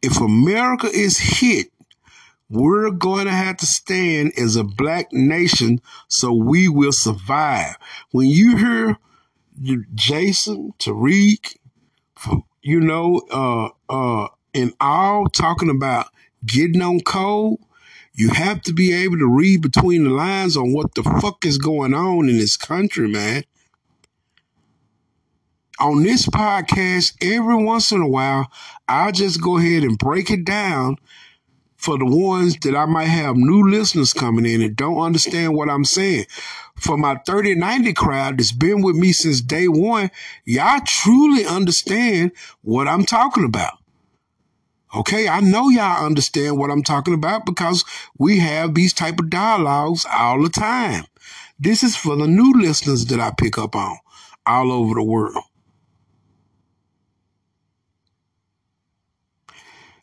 If 0.03 0.21
America 0.21 0.87
is 0.87 1.19
hit, 1.19 1.69
we're 2.51 2.91
going 2.91 3.27
to 3.27 3.33
have 3.33 3.57
to 3.59 3.67
stand 3.67 4.33
as 4.37 4.57
a 4.57 4.65
black 4.65 5.13
nation 5.13 5.81
so 6.09 6.33
we 6.33 6.69
will 6.69 6.93
survive. 6.93 7.77
When 8.11 8.27
you 8.27 8.57
hear 8.57 8.99
Jason, 9.95 10.75
Tariq, 10.79 11.57
you 12.63 12.81
know, 12.81 13.23
uh, 13.31 13.69
uh, 13.89 14.29
and 14.53 14.75
all 14.81 15.29
talking 15.29 15.71
about 15.71 16.07
getting 16.45 16.83
on 16.83 17.01
cold, 17.01 17.61
you 18.15 18.31
have 18.31 18.61
to 18.63 18.73
be 18.73 18.93
able 18.93 19.19
to 19.19 19.29
read 19.29 19.63
between 19.63 20.05
the 20.05 20.11
lines 20.11 20.57
on 20.57 20.73
what 20.73 20.95
the 20.97 21.05
fuck 21.23 21.47
is 21.47 21.57
going 21.57 21.95
on 21.95 22.29
in 22.29 22.37
this 22.37 22.57
country, 22.57 23.09
man. 23.09 23.45
On 25.79 26.03
this 26.03 26.27
podcast, 26.27 27.15
every 27.23 27.63
once 27.65 27.93
in 27.93 28.03
a 28.03 28.09
while, 28.09 28.51
I'll 28.89 29.13
just 29.13 29.41
go 29.41 29.57
ahead 29.57 29.85
and 29.85 29.97
break 29.97 30.31
it 30.31 30.45
down 30.45 30.97
for 31.81 31.97
the 31.97 32.05
ones 32.05 32.59
that 32.59 32.77
I 32.77 32.85
might 32.85 33.07
have 33.07 33.39
new 33.39 33.67
listeners 33.67 34.13
coming 34.13 34.45
in 34.45 34.61
and 34.61 34.77
don't 34.77 35.01
understand 35.01 35.55
what 35.55 35.71
I'm 35.71 35.87
saying. 35.87 36.27
For 36.77 36.99
my 36.99 37.15
3090 37.25 37.95
crowd 37.95 38.39
that's 38.39 38.53
been 38.53 38.83
with 38.83 38.97
me 38.97 39.13
since 39.13 39.41
day 39.41 39.67
one, 39.67 40.11
y'all 40.45 40.81
truly 40.85 41.47
understand 41.47 42.33
what 42.61 42.87
I'm 42.87 43.05
talking 43.05 43.45
about. 43.45 43.79
Okay, 44.95 45.27
I 45.27 45.41
know 45.41 45.71
y'all 45.71 46.05
understand 46.05 46.59
what 46.59 46.71
I'm 46.71 46.83
talking 46.83 47.15
about 47.15 47.47
because 47.47 47.83
we 48.19 48.41
have 48.41 48.75
these 48.75 48.93
type 48.93 49.19
of 49.19 49.31
dialogues 49.31 50.05
all 50.13 50.43
the 50.43 50.51
time. 50.51 51.05
This 51.59 51.83
is 51.83 51.97
for 51.97 52.15
the 52.15 52.27
new 52.27 52.53
listeners 52.61 53.07
that 53.07 53.21
I 53.21 53.33
pick 53.39 53.57
up 53.57 53.75
on 53.75 53.97
all 54.45 54.71
over 54.71 54.97
the 54.97 55.03
world. 55.03 55.45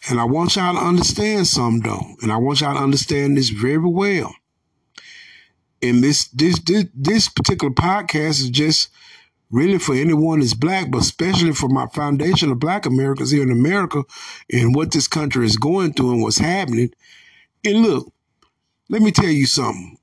And 0.09 0.19
I 0.19 0.23
want 0.23 0.55
y'all 0.55 0.73
to 0.73 0.79
understand 0.79 1.47
something 1.47 1.89
though, 1.89 2.15
and 2.21 2.31
I 2.31 2.37
want 2.37 2.61
y'all 2.61 2.75
to 2.75 2.81
understand 2.81 3.37
this 3.37 3.49
very 3.49 3.77
well. 3.77 4.33
And 5.81 6.03
this 6.03 6.27
this 6.29 6.59
this 6.59 6.85
this 6.93 7.29
particular 7.29 7.73
podcast 7.73 8.41
is 8.41 8.49
just 8.49 8.89
really 9.51 9.79
for 9.79 9.95
anyone 9.95 10.39
that's 10.39 10.53
black, 10.53 10.91
but 10.91 11.01
especially 11.01 11.53
for 11.53 11.69
my 11.69 11.87
foundation 11.87 12.51
of 12.51 12.59
black 12.59 12.85
Americans 12.85 13.31
here 13.31 13.43
in 13.43 13.51
America 13.51 14.03
and 14.51 14.75
what 14.75 14.91
this 14.91 15.07
country 15.07 15.45
is 15.45 15.57
going 15.57 15.93
through 15.93 16.13
and 16.13 16.21
what's 16.21 16.37
happening. 16.37 16.91
And 17.65 17.81
look, 17.81 18.11
let 18.89 19.01
me 19.01 19.11
tell 19.11 19.29
you 19.29 19.45
something. 19.45 19.97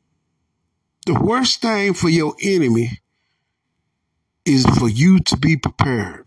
The 1.07 1.15
worst 1.15 1.61
thing 1.61 1.95
for 1.95 2.09
your 2.09 2.35
enemy 2.43 3.01
is 4.45 4.65
for 4.79 4.89
you 4.89 5.21
to 5.21 5.37
be 5.37 5.57
prepared. 5.57 6.27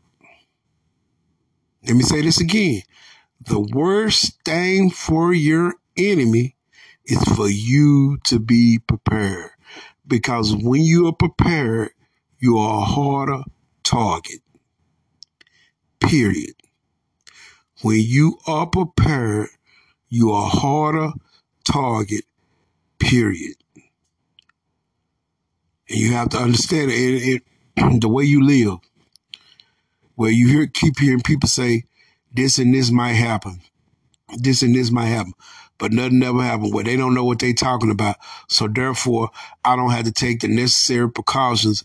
Let 1.86 1.96
me 1.96 2.04
say 2.04 2.22
this 2.22 2.40
again. 2.40 2.82
The 3.48 3.60
worst 3.62 4.44
thing 4.44 4.90
for 4.90 5.34
your 5.34 5.76
enemy 5.98 6.56
is 7.06 7.24
for 7.36 7.50
you 7.50 8.18
to 8.26 8.40
be 8.40 8.80
prepared. 8.86 9.52
Because 10.06 10.56
when 10.56 10.82
you 10.82 11.08
are 11.08 11.14
prepared, 11.14 11.92
you 12.40 12.58
are 12.58 12.82
a 12.82 12.86
harder 12.86 13.44
target. 13.84 14.42
Period. 16.02 16.56
When 17.82 18.02
you 18.02 18.38
are 18.48 18.68
prepared, 18.68 19.50
you 20.10 20.32
are 20.32 20.48
a 20.48 20.50
harder 20.50 21.12
target. 21.64 22.26
Period. 23.00 23.56
And 25.90 26.00
you 26.00 26.14
have 26.14 26.30
to 26.30 26.38
understand 26.38 26.92
it, 26.92 26.96
it 26.96 27.44
the 28.02 28.10
way 28.10 28.26
you 28.26 28.44
live. 28.46 28.80
Where 30.16 30.32
you 30.32 30.48
hear 30.48 30.68
keep 30.68 31.00
hearing 31.00 31.22
people 31.22 31.48
say, 31.48 31.84
this 32.38 32.60
and 32.60 32.74
this 32.74 32.92
might 32.92 33.14
happen. 33.14 33.60
This 34.38 34.62
and 34.62 34.76
this 34.76 34.92
might 34.92 35.08
happen. 35.08 35.34
But 35.80 35.92
nothing 35.92 36.24
ever 36.24 36.42
happened 36.42 36.74
where 36.74 36.84
they 36.84 36.96
don't 36.96 37.14
know 37.14 37.26
what 37.26 37.40
they're 37.40 37.54
talking 37.54 37.92
about. 37.92 38.18
So 38.48 38.68
therefore, 38.68 39.32
I 39.66 39.76
don't 39.76 39.92
have 39.92 40.06
to 40.06 40.12
take 40.12 40.40
the 40.40 40.48
necessary 40.48 41.12
precautions 41.12 41.84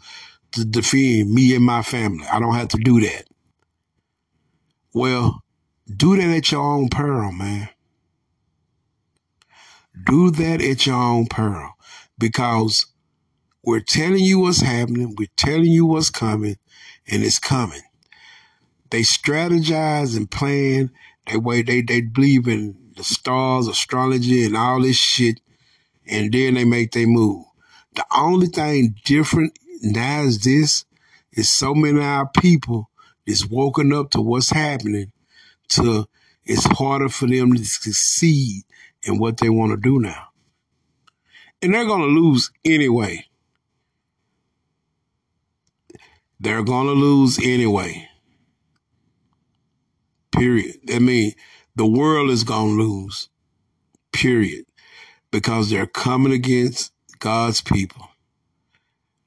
to 0.53 0.65
defend 0.65 1.33
me 1.33 1.55
and 1.57 1.65
my 1.65 1.83
family. 1.83 2.27
I 2.31 2.39
don't 2.39 2.55
have 2.55 2.69
to 2.69 2.79
do 2.79 3.01
that. 3.01 3.25
Well, 4.95 5.43
do 5.95 6.17
that 6.17 6.37
at 6.37 6.53
your 6.53 6.63
own 6.63 6.89
peril, 6.89 7.33
man. 7.33 7.71
Do 10.05 10.31
that 10.31 10.63
at 10.63 10.87
your 10.87 10.97
own 10.97 11.27
peril 11.27 11.73
because 12.19 12.87
we're 13.65 13.81
telling 13.81 14.25
you 14.25 14.41
what's 14.41 14.61
happening. 14.61 15.15
We're 15.19 15.29
telling 15.37 15.67
you 15.67 15.87
what's 15.87 16.11
coming 16.11 16.57
and 17.07 17.23
it's 17.23 17.39
coming. 17.39 17.83
They 18.93 19.01
strategize 19.01 20.19
and 20.19 20.31
plan. 20.31 20.91
They 21.27 21.39
way 21.39 21.63
they, 21.63 21.81
they 21.81 22.03
believe 22.03 22.47
in 22.47 22.77
the 22.95 23.03
stars, 23.03 23.67
astrology 23.67 24.45
and 24.45 24.55
all 24.55 24.83
this 24.83 24.97
shit. 24.97 25.41
And 26.07 26.31
then 26.31 26.55
they 26.55 26.67
make 26.67 26.93
their 26.93 27.07
move. 27.07 27.47
The 27.95 28.05
only 28.15 28.49
thing 28.49 28.97
different 29.03 29.59
now 29.81 30.25
is 30.25 30.41
this 30.41 30.85
is 31.33 31.51
so 31.51 31.75
many 31.75 32.01
of 32.01 32.05
our 32.05 32.29
people 32.29 32.91
is 33.25 33.49
woken 33.49 33.95
up 33.95 34.11
to 34.11 34.21
what's 34.21 34.51
happening 34.51 35.11
to 35.71 36.07
it's 36.45 36.67
harder 36.67 37.09
for 37.09 37.27
them 37.27 37.55
to 37.55 37.65
succeed 37.65 38.65
in 39.05 39.19
what 39.19 39.39
they 39.39 39.49
want 39.49 39.73
to 39.73 39.79
do 39.79 40.01
now. 40.01 40.29
And 41.63 41.73
they're 41.73 41.87
to 42.03 42.07
lose 42.09 42.51
anyway. 42.63 43.25
They're 46.39 46.63
to 46.89 46.93
lose 46.93 47.39
anyway. 47.39 48.11
Period. 50.33 50.77
I 50.93 50.99
mean, 50.99 51.33
the 51.77 51.87
world 51.87 52.31
is 52.31 52.45
going 52.45 52.77
to 52.77 52.83
lose. 52.83 53.29
Period. 54.13 54.65
Because 55.31 55.71
they're 55.71 55.87
coming 55.87 56.33
against 56.33 56.93
God's 57.19 57.61
people. 57.61 58.09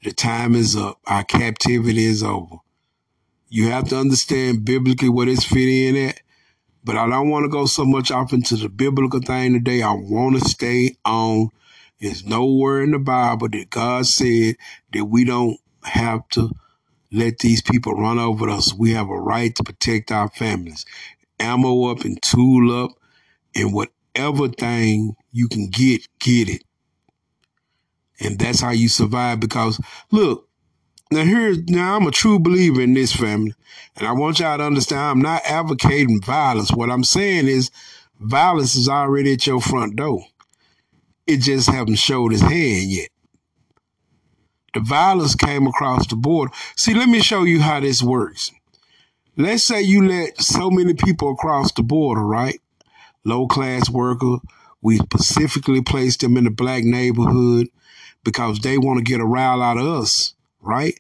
The 0.04 0.12
time 0.12 0.54
is 0.56 0.76
up. 0.76 1.00
Our 1.08 1.24
captivity 1.24 2.06
is 2.06 2.22
over. 2.22 2.58
You 3.50 3.70
have 3.70 3.90
to 3.90 3.98
understand 3.98 4.66
biblically 4.66 5.10
what 5.10 5.28
it's 5.28 5.46
fitting 5.46 5.96
in 5.96 6.10
at. 6.10 6.20
But 6.84 6.98
I 6.98 7.10
don't 7.10 7.30
want 7.30 7.46
to 7.46 7.50
go 7.50 7.66
so 7.66 7.84
much 7.84 8.12
off 8.12 8.32
into 8.32 8.56
the 8.56 8.70
biblical 8.70 9.20
thing 9.20 9.54
today. 9.54 9.82
I 9.82 9.94
want 9.94 10.36
to 10.36 10.48
stay 10.48 10.96
on. 11.04 11.50
There's 12.00 12.26
nowhere 12.26 12.84
in 12.84 12.92
the 12.92 13.00
Bible 13.00 13.50
that 13.50 13.72
God 13.72 14.06
said 14.06 14.58
that 14.94 15.06
we 15.06 15.26
don't 15.26 15.58
have 15.84 16.28
to 16.30 16.52
let 17.12 17.40
these 17.40 17.62
people 17.62 17.94
run 17.94 18.20
over 18.20 18.50
us. 18.50 18.74
We 18.74 18.92
have 18.92 19.10
a 19.10 19.20
right 19.20 19.56
to 19.56 19.64
protect 19.64 20.12
our 20.12 20.30
families. 20.30 20.86
Ammo 21.40 21.86
up 21.92 22.02
and 22.02 22.22
tool 22.22 22.84
up 22.84 22.92
and 23.56 23.74
whatever 23.74 24.48
thing 24.50 25.16
you 25.32 25.48
can 25.48 25.70
get, 25.70 26.08
get 26.20 26.50
it. 26.50 26.64
And 28.20 28.40
that's 28.40 28.62
how 28.62 28.72
you 28.72 28.88
survive 28.90 29.40
because 29.40 29.80
look, 30.12 30.48
now 31.12 31.24
here 31.24 31.56
now 31.68 31.96
I'm 31.96 32.08
a 32.08 32.12
true 32.12 32.40
believer 32.40 32.82
in 32.82 32.94
this 32.94 33.14
family. 33.14 33.54
And 33.96 34.08
I 34.08 34.14
want 34.14 34.40
y'all 34.40 34.58
to 34.58 34.64
understand 34.64 35.02
I'm 35.02 35.22
not 35.22 35.42
advocating 35.46 36.22
violence. 36.22 36.72
What 36.72 36.90
I'm 36.90 37.04
saying 37.04 37.48
is 37.48 37.72
violence 38.20 38.76
is 38.76 38.90
already 38.90 39.34
at 39.34 39.46
your 39.48 39.62
front 39.62 39.96
door. 39.98 40.26
It 41.28 41.38
just 41.38 41.70
haven't 41.70 41.96
showed 41.96 42.34
its 42.34 42.42
hand 42.42 42.90
yet. 42.90 43.10
The 44.75 44.82
violence 44.82 45.36
came 45.36 45.67
across 45.67 46.05
the 46.05 46.17
border. 46.17 46.51
See, 46.75 46.94
let 46.94 47.08
me 47.08 47.22
show 47.22 47.44
you 47.46 47.62
how 47.62 47.79
this 47.79 48.03
works. 48.03 48.51
Let's 49.38 49.63
say 49.63 49.82
you 49.82 50.05
let 50.05 50.41
so 50.41 50.70
many 50.70 50.94
people 50.94 51.32
across 51.32 51.72
the 51.72 51.82
border, 51.82 52.22
right? 52.22 52.60
Low 53.24 53.48
class 53.48 53.89
worker. 53.89 54.39
We 54.82 54.98
specifically 54.98 55.82
placed 55.82 56.20
them 56.20 56.36
in 56.36 56.44
the 56.44 56.51
black 56.51 56.84
neighborhood 56.84 57.70
because 58.25 58.60
they 58.60 58.77
want 58.77 58.98
to 58.98 59.03
get 59.03 59.22
a 59.22 59.25
rile 59.25 59.62
out 59.62 59.77
of 59.77 59.88
us, 59.88 60.36
right? 60.60 61.00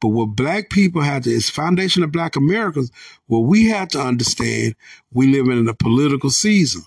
But 0.00 0.08
what 0.08 0.34
black 0.34 0.68
people 0.68 1.02
have 1.02 1.22
to, 1.22 1.30
is 1.30 1.48
foundation 1.48 2.02
of 2.02 2.10
black 2.10 2.34
Americans, 2.34 2.90
what 3.28 3.40
we 3.40 3.68
have 3.68 3.86
to 3.90 4.00
understand, 4.00 4.74
we 5.12 5.28
live 5.28 5.46
in 5.46 5.68
a 5.68 5.74
political 5.74 6.30
season. 6.30 6.82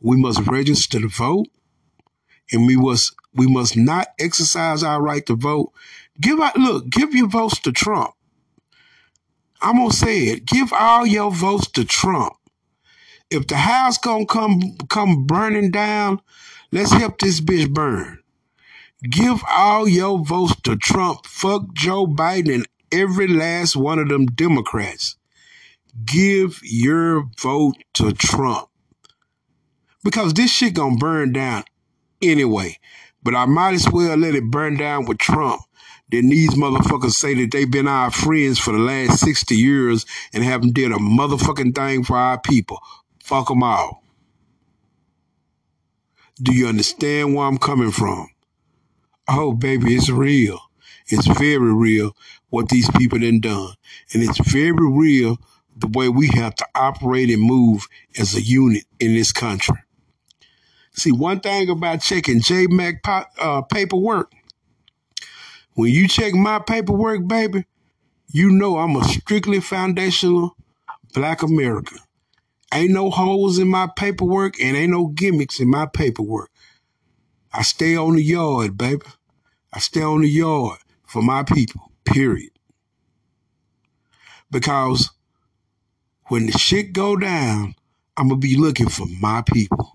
We 0.00 0.16
must 0.16 0.46
register 0.46 1.00
to 1.00 1.08
vote 1.08 1.48
and 2.52 2.66
we 2.66 2.76
must 2.76 3.14
we 3.34 3.46
must 3.46 3.76
not 3.76 4.08
exercise 4.18 4.82
our 4.82 5.02
right 5.02 5.24
to 5.26 5.34
vote. 5.34 5.72
Give 6.20 6.40
out 6.40 6.56
look, 6.56 6.88
give 6.88 7.14
your 7.14 7.28
votes 7.28 7.58
to 7.60 7.72
Trump. 7.72 8.12
I'm 9.60 9.76
gonna 9.76 9.92
say 9.92 10.24
it. 10.24 10.44
Give 10.46 10.72
all 10.72 11.06
your 11.06 11.30
votes 11.30 11.70
to 11.72 11.84
Trump. 11.84 12.34
If 13.30 13.46
the 13.46 13.56
house 13.56 13.98
gonna 13.98 14.26
come 14.26 14.76
come 14.88 15.26
burning 15.26 15.70
down, 15.70 16.20
let's 16.70 16.92
help 16.92 17.18
this 17.18 17.40
bitch 17.40 17.72
burn. 17.72 18.20
Give 19.02 19.42
all 19.48 19.88
your 19.88 20.24
votes 20.24 20.54
to 20.62 20.76
Trump. 20.76 21.26
Fuck 21.26 21.72
Joe 21.74 22.06
Biden 22.06 22.54
and 22.54 22.68
every 22.92 23.28
last 23.28 23.76
one 23.76 23.98
of 23.98 24.08
them 24.08 24.26
Democrats. 24.26 25.16
Give 26.04 26.58
your 26.62 27.28
vote 27.40 27.76
to 27.94 28.12
Trump. 28.12 28.68
Because 30.02 30.34
this 30.34 30.52
shit 30.52 30.74
gonna 30.74 30.96
burn 30.96 31.32
down 31.32 31.64
anyway. 32.30 32.78
But 33.22 33.34
I 33.34 33.46
might 33.46 33.74
as 33.74 33.88
well 33.90 34.16
let 34.16 34.34
it 34.34 34.50
burn 34.50 34.76
down 34.76 35.06
with 35.06 35.18
Trump 35.18 35.62
than 36.10 36.28
these 36.28 36.50
motherfuckers 36.54 37.12
say 37.12 37.34
that 37.34 37.50
they've 37.52 37.70
been 37.70 37.88
our 37.88 38.10
friends 38.10 38.58
for 38.58 38.72
the 38.72 38.78
last 38.78 39.20
60 39.20 39.54
years 39.54 40.04
and 40.32 40.44
haven't 40.44 40.74
did 40.74 40.92
a 40.92 40.96
motherfucking 40.96 41.74
thing 41.74 42.04
for 42.04 42.16
our 42.16 42.38
people. 42.40 42.80
Fuck 43.22 43.48
them 43.48 43.62
all. 43.62 44.02
Do 46.42 46.52
you 46.52 46.68
understand 46.68 47.34
where 47.34 47.46
I'm 47.46 47.58
coming 47.58 47.90
from? 47.90 48.28
oh 49.28 49.52
baby, 49.52 49.94
it's 49.94 50.10
real. 50.10 50.60
It's 51.08 51.26
very 51.26 51.72
real 51.72 52.16
what 52.50 52.68
these 52.68 52.90
people 52.92 53.18
done 53.18 53.40
done. 53.40 53.74
And 54.12 54.22
it's 54.22 54.38
very 54.50 54.72
real 54.72 55.38
the 55.76 55.88
way 55.88 56.08
we 56.08 56.28
have 56.34 56.54
to 56.56 56.66
operate 56.74 57.30
and 57.30 57.42
move 57.42 57.86
as 58.18 58.34
a 58.34 58.42
unit 58.42 58.84
in 59.00 59.14
this 59.14 59.32
country. 59.32 59.76
See, 60.94 61.10
one 61.12 61.40
thing 61.40 61.68
about 61.68 62.00
checking 62.00 62.40
JMAC 62.40 63.26
uh, 63.40 63.62
paperwork, 63.62 64.32
when 65.74 65.92
you 65.92 66.06
check 66.06 66.34
my 66.34 66.60
paperwork, 66.60 67.26
baby, 67.26 67.64
you 68.28 68.50
know 68.50 68.78
I'm 68.78 68.96
a 68.96 69.04
strictly 69.04 69.60
foundational 69.60 70.56
black 71.12 71.42
American. 71.42 71.98
Ain't 72.72 72.92
no 72.92 73.10
holes 73.10 73.58
in 73.58 73.68
my 73.68 73.88
paperwork 73.96 74.60
and 74.60 74.76
ain't 74.76 74.92
no 74.92 75.06
gimmicks 75.06 75.60
in 75.60 75.68
my 75.68 75.86
paperwork. 75.86 76.50
I 77.52 77.62
stay 77.62 77.96
on 77.96 78.16
the 78.16 78.22
yard, 78.22 78.78
baby. 78.78 79.02
I 79.72 79.80
stay 79.80 80.02
on 80.02 80.22
the 80.22 80.28
yard 80.28 80.78
for 81.06 81.22
my 81.22 81.42
people, 81.42 81.92
period. 82.04 82.50
Because 84.50 85.10
when 86.26 86.46
the 86.46 86.52
shit 86.52 86.92
go 86.92 87.16
down, 87.16 87.74
I'm 88.16 88.28
to 88.28 88.36
be 88.36 88.56
looking 88.56 88.88
for 88.88 89.06
my 89.20 89.42
people. 89.42 89.92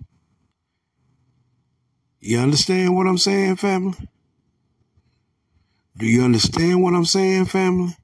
You 2.19 2.39
understand 2.39 2.95
what 2.95 3.08
I'm 3.08 3.17
saying, 3.17 3.55
family? 3.58 3.97
Do 5.97 6.05
you 6.05 6.23
understand 6.23 6.82
what 6.82 6.93
I'm 6.93 7.05
saying, 7.05 7.45
family? 7.45 7.95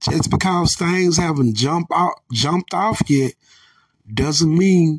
Just 0.00 0.30
because 0.30 0.74
things 0.74 1.16
haven't 1.16 1.54
jumped 1.54 1.92
out, 1.94 2.14
jumped 2.32 2.74
off 2.74 3.02
yet 3.08 3.34
doesn't 4.12 4.56
mean 4.56 4.98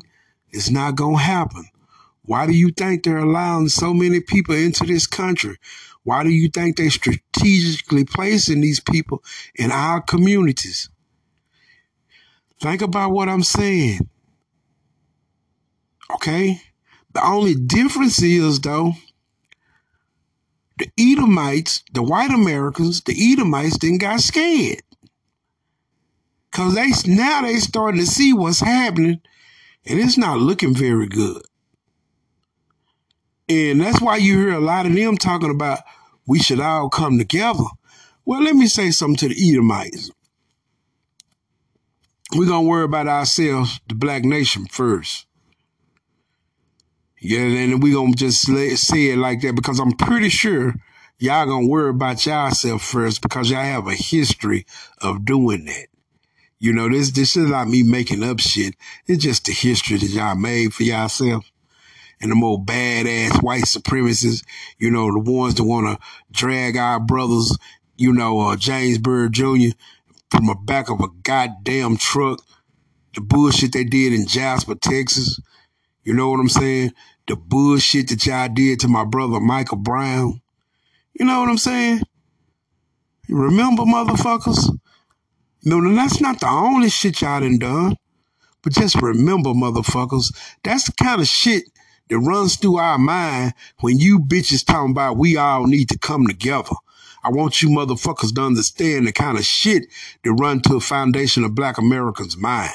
it's 0.50 0.70
not 0.70 0.96
to 0.96 1.14
happen. 1.16 1.68
Why 2.22 2.46
do 2.46 2.52
you 2.52 2.70
think 2.70 3.02
they're 3.02 3.18
allowing 3.18 3.68
so 3.68 3.92
many 3.92 4.20
people 4.20 4.54
into 4.54 4.84
this 4.84 5.06
country? 5.06 5.56
Why 6.04 6.22
do 6.22 6.30
you 6.30 6.48
think 6.48 6.76
they're 6.76 6.90
strategically 6.90 8.04
placing 8.04 8.60
these 8.60 8.80
people 8.80 9.22
in 9.54 9.70
our 9.70 10.00
communities? 10.00 10.88
Think 12.60 12.80
about 12.80 13.10
what 13.10 13.28
I'm 13.28 13.42
saying. 13.42 14.08
Okay? 16.14 16.60
The 17.14 17.26
only 17.26 17.54
difference 17.54 18.22
is, 18.22 18.60
though, 18.60 18.94
the 20.78 20.90
Edomites, 20.98 21.84
the 21.92 22.02
white 22.02 22.30
Americans, 22.30 23.02
the 23.02 23.32
Edomites 23.32 23.78
didn't 23.78 23.98
got 23.98 24.20
scared. 24.20 24.82
Cause 26.50 26.74
they 26.74 26.92
now 27.06 27.42
they 27.42 27.56
starting 27.56 28.00
to 28.00 28.06
see 28.06 28.34
what's 28.34 28.60
happening, 28.60 29.20
and 29.86 29.98
it's 29.98 30.18
not 30.18 30.38
looking 30.38 30.74
very 30.74 31.06
good. 31.06 31.42
And 33.48 33.80
that's 33.80 34.00
why 34.00 34.16
you 34.16 34.38
hear 34.38 34.52
a 34.52 34.60
lot 34.60 34.86
of 34.86 34.94
them 34.94 35.16
talking 35.16 35.50
about 35.50 35.80
we 36.26 36.38
should 36.38 36.60
all 36.60 36.90
come 36.90 37.18
together. 37.18 37.64
Well, 38.24 38.42
let 38.42 38.54
me 38.54 38.66
say 38.66 38.90
something 38.90 39.16
to 39.16 39.34
the 39.34 39.50
Edomites. 39.50 40.10
We're 42.34 42.46
to 42.46 42.60
worry 42.60 42.84
about 42.84 43.08
ourselves, 43.08 43.80
the 43.88 43.94
black 43.94 44.24
nation, 44.24 44.66
first. 44.66 45.26
Yeah, 47.24 47.42
and 47.42 47.80
going 47.80 48.14
to 48.14 48.18
just 48.18 48.42
say 48.42 49.10
it 49.10 49.16
like 49.16 49.42
that 49.42 49.54
because 49.54 49.78
I'm 49.78 49.92
pretty 49.92 50.28
sure 50.28 50.74
y'all 51.20 51.46
to 51.46 51.68
worry 51.68 51.90
about 51.90 52.26
yourself 52.26 52.82
first 52.82 53.22
because 53.22 53.48
y'all 53.48 53.62
have 53.62 53.86
a 53.86 53.94
history 53.94 54.66
of 55.00 55.24
doing 55.24 55.66
that. 55.66 55.86
You 56.58 56.72
know, 56.72 56.88
this, 56.88 57.12
this 57.12 57.36
is 57.36 57.48
not 57.48 57.68
me 57.68 57.84
making 57.84 58.24
up 58.24 58.40
shit. 58.40 58.74
It's 59.06 59.22
just 59.22 59.44
the 59.44 59.52
history 59.52 59.98
that 59.98 60.10
y'all 60.10 60.34
made 60.34 60.74
for 60.74 60.82
yourself 60.82 61.48
and 62.20 62.32
the 62.32 62.34
more 62.34 62.60
badass 62.60 63.40
white 63.40 63.66
supremacists, 63.66 64.42
you 64.78 64.90
know, 64.90 65.12
the 65.12 65.20
ones 65.20 65.54
that 65.54 65.64
want 65.64 65.86
to 65.86 66.04
drag 66.32 66.76
our 66.76 66.98
brothers, 66.98 67.56
you 67.96 68.12
know, 68.12 68.40
uh, 68.40 68.56
James 68.56 68.98
Byrd 68.98 69.32
Jr. 69.32 69.76
from 70.28 70.46
the 70.46 70.56
back 70.64 70.90
of 70.90 71.00
a 71.00 71.06
goddamn 71.22 71.98
truck. 71.98 72.42
The 73.14 73.20
bullshit 73.20 73.72
they 73.72 73.84
did 73.84 74.12
in 74.12 74.26
Jasper, 74.26 74.74
Texas. 74.74 75.38
You 76.02 76.14
know 76.14 76.30
what 76.30 76.40
I'm 76.40 76.48
saying? 76.48 76.92
The 77.26 77.36
bullshit 77.36 78.08
that 78.08 78.26
y'all 78.26 78.48
did 78.48 78.80
to 78.80 78.88
my 78.88 79.04
brother 79.04 79.40
Michael 79.40 79.78
Brown. 79.78 80.40
You 81.18 81.26
know 81.26 81.40
what 81.40 81.48
I'm 81.48 81.58
saying? 81.58 82.00
You 83.28 83.36
remember, 83.36 83.82
motherfuckers? 83.82 84.78
No, 85.64 85.94
that's 85.94 86.20
not 86.20 86.40
the 86.40 86.48
only 86.48 86.90
shit 86.90 87.20
y'all 87.20 87.40
done 87.40 87.58
done. 87.58 87.96
But 88.62 88.72
just 88.72 89.00
remember, 89.00 89.50
motherfuckers, 89.50 90.34
that's 90.62 90.84
the 90.84 90.92
kind 90.92 91.20
of 91.20 91.28
shit 91.28 91.64
that 92.08 92.18
runs 92.18 92.56
through 92.56 92.76
our 92.76 92.98
mind 92.98 93.54
when 93.80 93.98
you 93.98 94.18
bitches 94.18 94.64
talking 94.64 94.90
about 94.90 95.16
we 95.16 95.36
all 95.36 95.66
need 95.66 95.88
to 95.90 95.98
come 95.98 96.26
together. 96.26 96.74
I 97.24 97.30
want 97.30 97.62
you 97.62 97.68
motherfuckers 97.68 98.34
to 98.34 98.42
understand 98.42 99.06
the 99.06 99.12
kind 99.12 99.38
of 99.38 99.44
shit 99.44 99.84
that 100.24 100.32
run 100.32 100.60
to 100.62 100.76
a 100.76 100.80
foundation 100.80 101.44
of 101.44 101.54
black 101.54 101.78
Americans' 101.78 102.36
mind. 102.36 102.72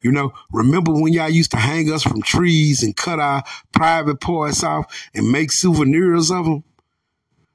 You 0.00 0.12
know, 0.12 0.32
remember 0.52 0.92
when 0.92 1.12
y'all 1.12 1.28
used 1.28 1.50
to 1.50 1.56
hang 1.56 1.92
us 1.92 2.04
from 2.04 2.22
trees 2.22 2.82
and 2.82 2.96
cut 2.96 3.18
our 3.18 3.42
private 3.72 4.20
parts 4.20 4.62
off 4.62 4.86
and 5.14 5.30
make 5.30 5.50
souvenirs 5.50 6.30
of 6.30 6.44
them? 6.44 6.64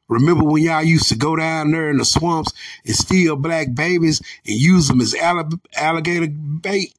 Remember 0.09 0.43
when 0.43 0.63
y'all 0.63 0.83
used 0.83 1.07
to 1.09 1.15
go 1.15 1.35
down 1.35 1.71
there 1.71 1.89
in 1.89 1.97
the 1.97 2.05
swamps 2.05 2.51
and 2.85 2.95
steal 2.95 3.37
black 3.37 3.73
babies 3.73 4.21
and 4.45 4.59
use 4.59 4.89
them 4.89 4.99
as 4.99 5.15
alligator 5.15 6.27
bait? 6.27 6.93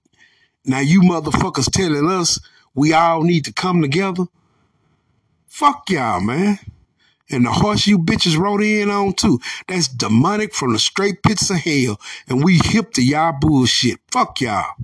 Now 0.65 0.81
you 0.81 1.03
motherfuckers 1.03 1.71
telling 1.71 2.09
us 2.09 2.41
we 2.75 2.95
all 2.95 3.23
need 3.23 3.45
to 3.45 3.53
come 3.53 3.83
together. 3.83 4.25
Fuck 5.47 5.91
y'all, 5.91 6.21
man. 6.21 6.59
And 7.31 7.45
the 7.45 7.53
horse 7.53 7.87
you 7.87 7.99
bitches 7.99 8.39
rode 8.39 8.63
in 8.63 8.91
on 8.91 9.13
too. 9.13 9.41
That's 9.69 9.89
demonic 9.89 10.55
from 10.55 10.73
the 10.73 10.79
straight 10.79 11.23
pits 11.23 11.51
of 11.51 11.59
hell. 11.59 12.01
And 12.29 12.43
we 12.43 12.59
hip 12.65 12.93
to 12.95 13.03
y'all 13.03 13.35
bullshit. 13.39 14.01
Fuck 14.11 14.41
y'all. 14.41 14.75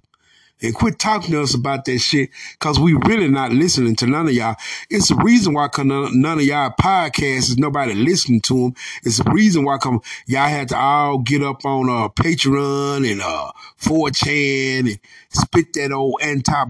And 0.62 0.74
quit 0.74 0.98
talking 0.98 1.32
to 1.32 1.42
us 1.42 1.54
about 1.54 1.84
that 1.86 1.98
shit 2.00 2.30
because 2.52 2.78
we 2.78 2.94
really 2.94 3.28
not 3.28 3.52
listening 3.52 3.96
to 3.96 4.06
none 4.06 4.28
of 4.28 4.34
y'all. 4.34 4.56
It's 4.90 5.08
the 5.08 5.16
reason 5.16 5.54
why 5.54 5.68
none 5.78 6.38
of 6.38 6.44
y'all 6.44 6.74
podcasts 6.80 7.50
is 7.50 7.58
nobody 7.58 7.94
listening 7.94 8.42
to 8.42 8.54
them. 8.54 8.74
It's 9.04 9.18
the 9.18 9.30
reason 9.30 9.64
why 9.64 9.78
come 9.78 10.00
y'all 10.26 10.48
had 10.48 10.68
to 10.70 10.76
all 10.76 11.18
get 11.18 11.42
up 11.42 11.64
on 11.64 11.88
uh, 11.88 12.08
Patreon 12.10 13.10
and 13.10 13.22
uh, 13.22 13.52
4chan 13.80 14.80
and 14.80 15.00
spit 15.30 15.72
that 15.74 15.92
old 15.92 16.20
anti 16.22 16.64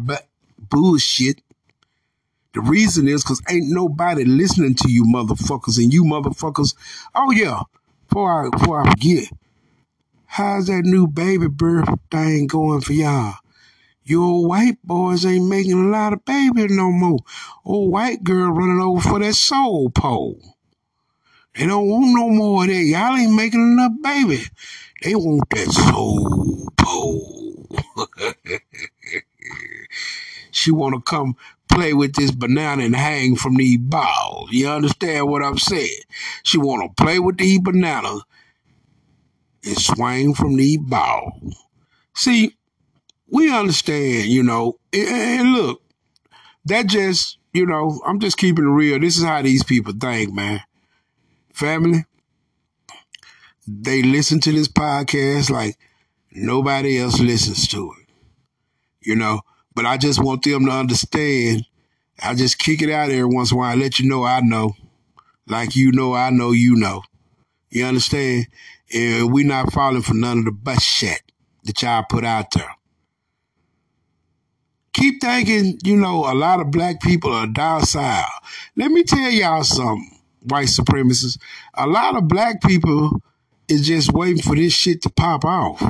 bullshit 0.70 1.40
The 2.54 2.60
reason 2.60 3.08
is 3.08 3.22
because 3.24 3.42
ain't 3.48 3.70
nobody 3.70 4.24
listening 4.24 4.74
to 4.76 4.90
you 4.90 5.04
motherfuckers 5.04 5.78
and 5.78 5.92
you 5.92 6.04
motherfuckers. 6.04 6.74
Oh 7.14 7.30
yeah, 7.32 7.60
before 8.08 8.46
I 8.46 8.50
before 8.50 8.82
I 8.82 8.90
forget, 8.90 9.28
how's 10.26 10.66
that 10.66 10.84
new 10.84 11.06
baby 11.06 11.48
birth 11.48 11.88
thing 12.10 12.48
going 12.48 12.80
for 12.80 12.92
y'all? 12.92 13.34
You 14.04 14.24
old 14.24 14.48
white 14.48 14.78
boys 14.82 15.26
ain't 15.26 15.48
making 15.48 15.86
a 15.86 15.90
lot 15.90 16.12
of 16.12 16.24
babies 16.24 16.70
no 16.70 16.90
more. 16.90 17.18
Old 17.64 17.92
white 17.92 18.24
girl 18.24 18.50
running 18.50 18.80
over 18.80 19.00
for 19.00 19.18
that 19.20 19.34
soul 19.34 19.90
pole. 19.90 20.40
They 21.54 21.66
don't 21.66 21.88
want 21.88 22.14
no 22.14 22.28
more 22.28 22.62
of 22.64 22.70
that. 22.70 22.82
Y'all 22.82 23.16
ain't 23.16 23.34
making 23.34 23.60
enough 23.60 23.92
baby. 24.02 24.42
They 25.02 25.14
want 25.14 25.48
that 25.50 25.70
soul 25.70 26.68
pole. 26.76 27.68
she 30.50 30.70
want 30.70 30.94
to 30.94 31.00
come 31.00 31.36
play 31.68 31.92
with 31.92 32.14
this 32.14 32.30
banana 32.30 32.84
and 32.84 32.96
hang 32.96 33.36
from 33.36 33.56
these 33.56 33.78
balls. 33.78 34.50
You 34.52 34.68
understand 34.68 35.28
what 35.28 35.42
I'm 35.42 35.58
saying? 35.58 36.02
She 36.42 36.58
want 36.58 36.96
to 36.96 37.02
play 37.02 37.18
with 37.18 37.38
these 37.38 37.60
banana 37.60 38.18
and 39.64 39.76
swing 39.76 40.34
from 40.34 40.56
these 40.56 40.78
balls. 40.78 41.64
See, 42.14 42.56
we 43.30 43.52
understand, 43.52 44.26
you 44.26 44.42
know, 44.42 44.78
and 44.92 45.52
look, 45.52 45.82
that 46.64 46.86
just, 46.86 47.38
you 47.52 47.64
know, 47.64 48.00
I'm 48.06 48.20
just 48.20 48.36
keeping 48.36 48.64
it 48.64 48.68
real. 48.68 48.98
This 48.98 49.16
is 49.16 49.24
how 49.24 49.42
these 49.42 49.62
people 49.62 49.94
think, 49.98 50.32
man. 50.32 50.60
Family, 51.52 52.04
they 53.66 54.02
listen 54.02 54.40
to 54.40 54.52
this 54.52 54.68
podcast 54.68 55.50
like 55.50 55.76
nobody 56.32 56.98
else 56.98 57.20
listens 57.20 57.68
to 57.68 57.92
it, 57.98 58.08
you 59.00 59.14
know. 59.14 59.40
But 59.74 59.86
I 59.86 59.96
just 59.96 60.22
want 60.22 60.42
them 60.42 60.66
to 60.66 60.72
understand. 60.72 61.66
I 62.22 62.34
just 62.34 62.58
kick 62.58 62.82
it 62.82 62.90
out 62.90 63.10
every 63.10 63.24
once 63.24 63.52
in 63.52 63.56
a 63.56 63.60
while, 63.60 63.76
let 63.76 63.98
you 63.98 64.08
know 64.08 64.24
I 64.24 64.40
know. 64.40 64.74
Like 65.46 65.74
you 65.76 65.92
know, 65.92 66.14
I 66.14 66.30
know 66.30 66.52
you 66.52 66.76
know. 66.76 67.02
You 67.70 67.84
understand? 67.84 68.46
And 68.92 69.32
we 69.32 69.44
not 69.44 69.72
falling 69.72 70.02
for 70.02 70.14
none 70.14 70.40
of 70.40 70.44
the 70.44 70.52
bullshit 70.52 71.22
that 71.64 71.82
y'all 71.82 72.04
put 72.08 72.24
out 72.24 72.50
there 72.52 72.74
keep 74.92 75.20
thinking, 75.20 75.78
you 75.84 75.96
know, 75.96 76.30
a 76.30 76.34
lot 76.34 76.60
of 76.60 76.70
black 76.70 77.00
people 77.00 77.32
are 77.32 77.46
docile. 77.46 78.24
Let 78.76 78.90
me 78.90 79.02
tell 79.04 79.30
y'all 79.30 79.64
something, 79.64 80.18
white 80.42 80.68
supremacists. 80.68 81.38
A 81.74 81.86
lot 81.86 82.16
of 82.16 82.28
black 82.28 82.62
people 82.62 83.22
is 83.68 83.86
just 83.86 84.12
waiting 84.12 84.42
for 84.42 84.56
this 84.56 84.72
shit 84.72 85.02
to 85.02 85.10
pop 85.10 85.44
off. 85.44 85.82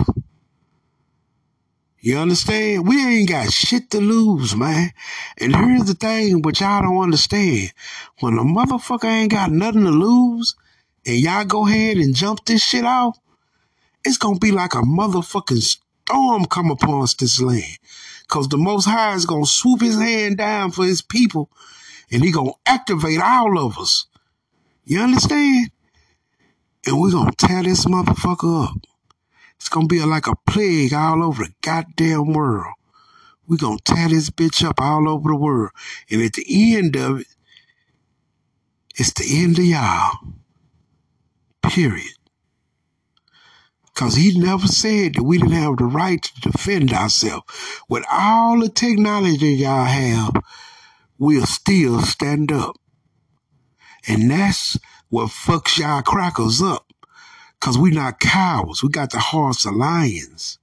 You 2.02 2.16
understand? 2.16 2.88
We 2.88 3.04
ain't 3.06 3.28
got 3.28 3.52
shit 3.52 3.90
to 3.90 4.00
lose, 4.00 4.56
man. 4.56 4.90
And 5.38 5.54
here's 5.54 5.84
the 5.84 5.94
thing, 5.94 6.40
which 6.40 6.62
y'all 6.62 6.82
don't 6.82 7.02
understand. 7.02 7.72
When 8.20 8.38
a 8.38 8.42
motherfucker 8.42 9.04
ain't 9.04 9.32
got 9.32 9.50
nothing 9.50 9.84
to 9.84 9.90
lose, 9.90 10.54
and 11.04 11.18
y'all 11.18 11.44
go 11.44 11.66
ahead 11.66 11.98
and 11.98 12.14
jump 12.14 12.44
this 12.46 12.62
shit 12.62 12.86
off, 12.86 13.18
it's 14.02 14.16
gonna 14.16 14.38
be 14.38 14.50
like 14.50 14.74
a 14.74 14.78
motherfucking 14.78 15.60
storm 16.06 16.44
come 16.46 16.70
upon 16.70 17.06
this 17.18 17.40
land. 17.40 17.78
Cause 18.28 18.48
the 18.48 18.56
Most 18.56 18.84
High 18.84 19.14
is 19.14 19.26
gonna 19.26 19.46
swoop 19.46 19.80
his 19.80 19.96
hand 19.96 20.38
down 20.38 20.70
for 20.70 20.84
his 20.84 21.02
people 21.02 21.50
and 22.10 22.22
he 22.22 22.30
gonna 22.30 22.52
activate 22.66 23.20
all 23.20 23.58
of 23.58 23.78
us. 23.78 24.06
You 24.84 25.00
understand? 25.00 25.70
And 26.86 27.00
we're 27.00 27.10
gonna 27.10 27.32
tear 27.32 27.62
this 27.62 27.84
motherfucker 27.84 28.68
up. 28.68 28.76
It's 29.56 29.68
gonna 29.68 29.86
be 29.86 30.02
like 30.04 30.26
a 30.26 30.36
plague 30.46 30.94
all 30.94 31.22
over 31.22 31.44
the 31.44 31.52
goddamn 31.60 32.32
world. 32.32 32.74
We're 33.46 33.56
gonna 33.56 33.78
tear 33.84 34.08
this 34.08 34.30
bitch 34.30 34.64
up 34.64 34.80
all 34.80 35.08
over 35.08 35.28
the 35.28 35.36
world. 35.36 35.70
And 36.10 36.22
at 36.22 36.34
the 36.34 36.76
end 36.76 36.96
of 36.96 37.20
it, 37.20 37.26
it's 38.96 39.12
the 39.12 39.42
end 39.42 39.58
of 39.58 39.64
y'all. 39.64 40.18
Period. 41.62 42.19
Because 44.00 44.14
he 44.14 44.38
never 44.38 44.66
said 44.66 45.16
that 45.16 45.24
we 45.24 45.36
didn't 45.36 45.52
have 45.52 45.76
the 45.76 45.84
right 45.84 46.22
to 46.22 46.40
defend 46.40 46.90
ourselves. 46.90 47.44
With 47.86 48.02
all 48.10 48.58
the 48.58 48.70
technology 48.70 49.48
y'all 49.48 49.84
have, 49.84 50.42
we'll 51.18 51.44
still 51.44 52.00
stand 52.00 52.50
up. 52.50 52.78
And 54.08 54.30
that's 54.30 54.78
what 55.10 55.28
fucks 55.28 55.76
y'all 55.76 56.00
crackers 56.00 56.62
up. 56.62 56.90
Because 57.60 57.76
we 57.76 57.90
not 57.90 58.20
cowards. 58.20 58.82
We 58.82 58.88
got 58.88 59.10
the 59.10 59.18
hearts 59.18 59.66
of 59.66 59.74
lions. 59.74 60.58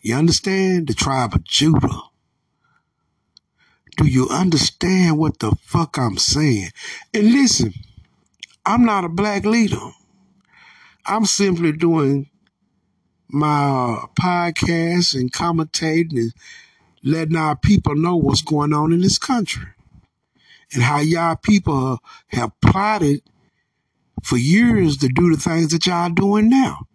You 0.00 0.16
understand? 0.16 0.88
The 0.88 0.94
tribe 0.94 1.32
of 1.32 1.44
Judah. 1.44 2.00
Do 3.98 4.04
you 4.04 4.28
understand 4.30 5.16
what 5.16 5.38
the 5.38 5.52
fuck 5.62 5.96
I'm 5.96 6.18
saying? 6.18 6.70
And 7.14 7.30
listen, 7.30 7.72
I'm 8.66 8.84
not 8.84 9.04
a 9.04 9.08
black 9.08 9.44
leader. 9.44 9.92
I'm 11.06 11.24
simply 11.24 11.70
doing 11.72 12.28
my 13.28 13.46
uh, 13.46 14.06
podcast 14.20 15.14
and 15.14 15.32
commentating 15.32 16.18
and 16.18 16.32
letting 17.04 17.36
our 17.36 17.56
people 17.56 17.94
know 17.94 18.16
what's 18.16 18.42
going 18.42 18.72
on 18.72 18.92
in 18.92 19.00
this 19.00 19.18
country 19.18 19.68
and 20.72 20.82
how 20.82 20.98
y'all 20.98 21.36
people 21.36 21.98
have 22.28 22.50
plotted 22.60 23.22
for 24.24 24.36
years 24.36 24.96
to 24.96 25.08
do 25.08 25.30
the 25.30 25.40
things 25.40 25.70
that 25.70 25.86
y'all 25.86 26.10
doing 26.10 26.48
now. 26.48 26.86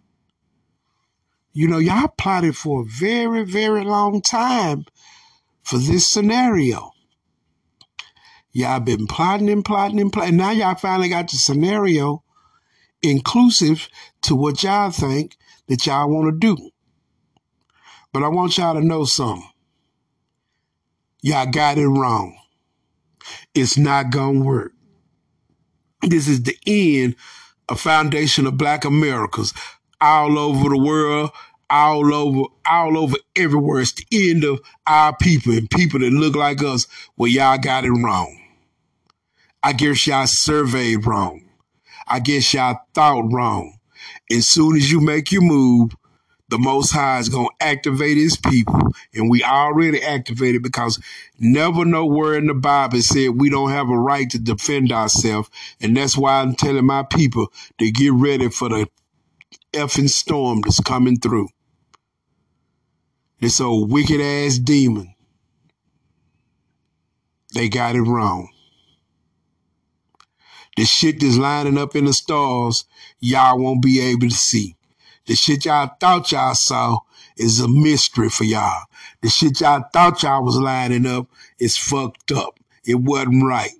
You 1.54 1.68
know, 1.68 1.78
y'all 1.78 2.08
plotted 2.08 2.56
for 2.56 2.82
a 2.82 2.84
very, 2.84 3.44
very 3.44 3.84
long 3.84 4.20
time 4.20 4.84
for 5.62 5.78
this 5.78 6.06
scenario. 6.06 6.92
Y'all 8.52 8.80
been 8.80 9.06
plotting 9.06 9.48
and 9.48 9.64
plotting 9.64 10.00
and 10.00 10.12
plotting. 10.12 10.36
Now 10.36 10.50
y'all 10.50 10.74
finally 10.74 11.08
got 11.08 11.30
the 11.30 11.36
scenario 11.36 12.22
inclusive 13.02 13.88
to 14.22 14.34
what 14.34 14.62
y'all 14.62 14.90
think 14.90 15.36
that 15.68 15.86
y'all 15.86 16.08
want 16.08 16.26
to 16.26 16.38
do. 16.38 16.70
But 18.12 18.22
I 18.22 18.28
want 18.28 18.58
y'all 18.58 18.74
to 18.74 18.84
know 18.84 19.04
something. 19.04 19.48
Y'all 21.22 21.46
got 21.46 21.78
it 21.78 21.88
wrong. 21.88 22.36
It's 23.54 23.78
not 23.78 24.10
going 24.10 24.40
to 24.40 24.46
work. 24.46 24.72
This 26.02 26.26
is 26.28 26.42
the 26.42 26.56
end 26.66 27.14
of 27.68 27.80
Foundation 27.80 28.46
of 28.46 28.56
Black 28.56 28.84
Americas 28.84 29.54
all 30.00 30.36
over 30.38 30.68
the 30.68 30.78
world, 30.78 31.30
all 31.70 32.12
over, 32.12 32.48
all 32.66 32.98
over 32.98 33.16
everywhere. 33.36 33.80
It's 33.80 33.92
the 33.92 34.06
end 34.12 34.44
of 34.44 34.60
our 34.86 35.16
people 35.16 35.52
and 35.52 35.70
people 35.70 36.00
that 36.00 36.10
look 36.12 36.34
like 36.34 36.62
us. 36.62 36.86
Well, 37.16 37.30
y'all 37.30 37.58
got 37.58 37.84
it 37.84 37.90
wrong. 37.90 38.38
I 39.62 39.72
guess 39.72 40.06
y'all 40.06 40.26
surveyed 40.26 41.06
wrong. 41.06 41.44
I 42.06 42.20
guess 42.20 42.52
y'all 42.54 42.80
thought 42.94 43.32
wrong. 43.32 43.78
As 44.30 44.46
soon 44.46 44.76
as 44.76 44.90
you 44.90 45.00
make 45.00 45.32
your 45.32 45.42
move, 45.42 45.94
the 46.48 46.58
Most 46.58 46.92
High 46.92 47.18
is 47.18 47.30
going 47.30 47.48
to 47.48 47.66
activate 47.66 48.18
his 48.18 48.36
people. 48.36 48.78
And 49.14 49.30
we 49.30 49.42
already 49.42 50.02
activated 50.02 50.62
because 50.62 51.00
never 51.38 51.84
nowhere 51.84 52.36
in 52.36 52.46
the 52.46 52.54
Bible 52.54 53.00
said 53.00 53.40
we 53.40 53.48
don't 53.48 53.70
have 53.70 53.88
a 53.88 53.98
right 53.98 54.28
to 54.30 54.38
defend 54.38 54.92
ourselves. 54.92 55.48
And 55.80 55.96
that's 55.96 56.16
why 56.16 56.42
I'm 56.42 56.54
telling 56.54 56.84
my 56.84 57.04
people 57.04 57.50
to 57.78 57.90
get 57.90 58.12
ready 58.12 58.50
for 58.50 58.68
the 58.68 58.86
effing 59.72 60.10
storm 60.10 60.60
that's 60.60 60.80
coming 60.80 61.18
through. 61.18 61.48
This 63.40 63.60
old 63.60 63.90
wicked 63.90 64.20
ass 64.20 64.58
demon. 64.58 65.14
They 67.54 67.68
got 67.68 67.96
it 67.96 68.02
wrong. 68.02 68.48
The 70.76 70.84
shit 70.84 71.20
that's 71.20 71.36
lining 71.36 71.76
up 71.76 71.94
in 71.94 72.06
the 72.06 72.12
stars, 72.12 72.84
y'all 73.20 73.58
won't 73.58 73.82
be 73.82 74.00
able 74.00 74.28
to 74.28 74.34
see. 74.34 74.76
The 75.26 75.34
shit 75.34 75.66
y'all 75.66 75.90
thought 76.00 76.32
y'all 76.32 76.54
saw 76.54 76.98
is 77.36 77.60
a 77.60 77.68
mystery 77.68 78.28
for 78.28 78.44
y'all. 78.44 78.84
The 79.20 79.28
shit 79.28 79.60
y'all 79.60 79.84
thought 79.92 80.22
y'all 80.22 80.44
was 80.44 80.56
lining 80.56 81.06
up 81.06 81.28
is 81.58 81.76
fucked 81.76 82.32
up. 82.32 82.58
It 82.84 82.96
wasn't 82.96 83.44
right. 83.44 83.70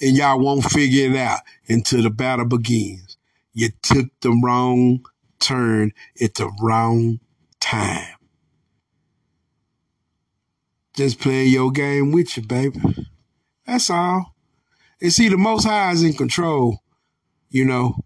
And 0.00 0.16
y'all 0.16 0.40
won't 0.40 0.64
figure 0.64 1.10
it 1.10 1.16
out 1.16 1.40
until 1.68 2.02
the 2.02 2.10
battle 2.10 2.46
begins. 2.46 3.16
You 3.52 3.70
took 3.82 4.08
the 4.20 4.38
wrong 4.42 5.04
turn 5.38 5.92
at 6.20 6.34
the 6.34 6.50
wrong 6.60 7.20
time. 7.60 8.16
Just 10.94 11.20
playing 11.20 11.52
your 11.52 11.70
game 11.70 12.12
with 12.12 12.36
you, 12.36 12.42
baby. 12.42 12.80
That's 13.66 13.90
all. 13.90 14.33
And 15.00 15.12
see, 15.12 15.28
the 15.28 15.36
Most 15.36 15.64
High 15.64 15.92
is 15.92 16.02
in 16.02 16.14
control, 16.14 16.82
you 17.50 17.64
know. 17.64 17.96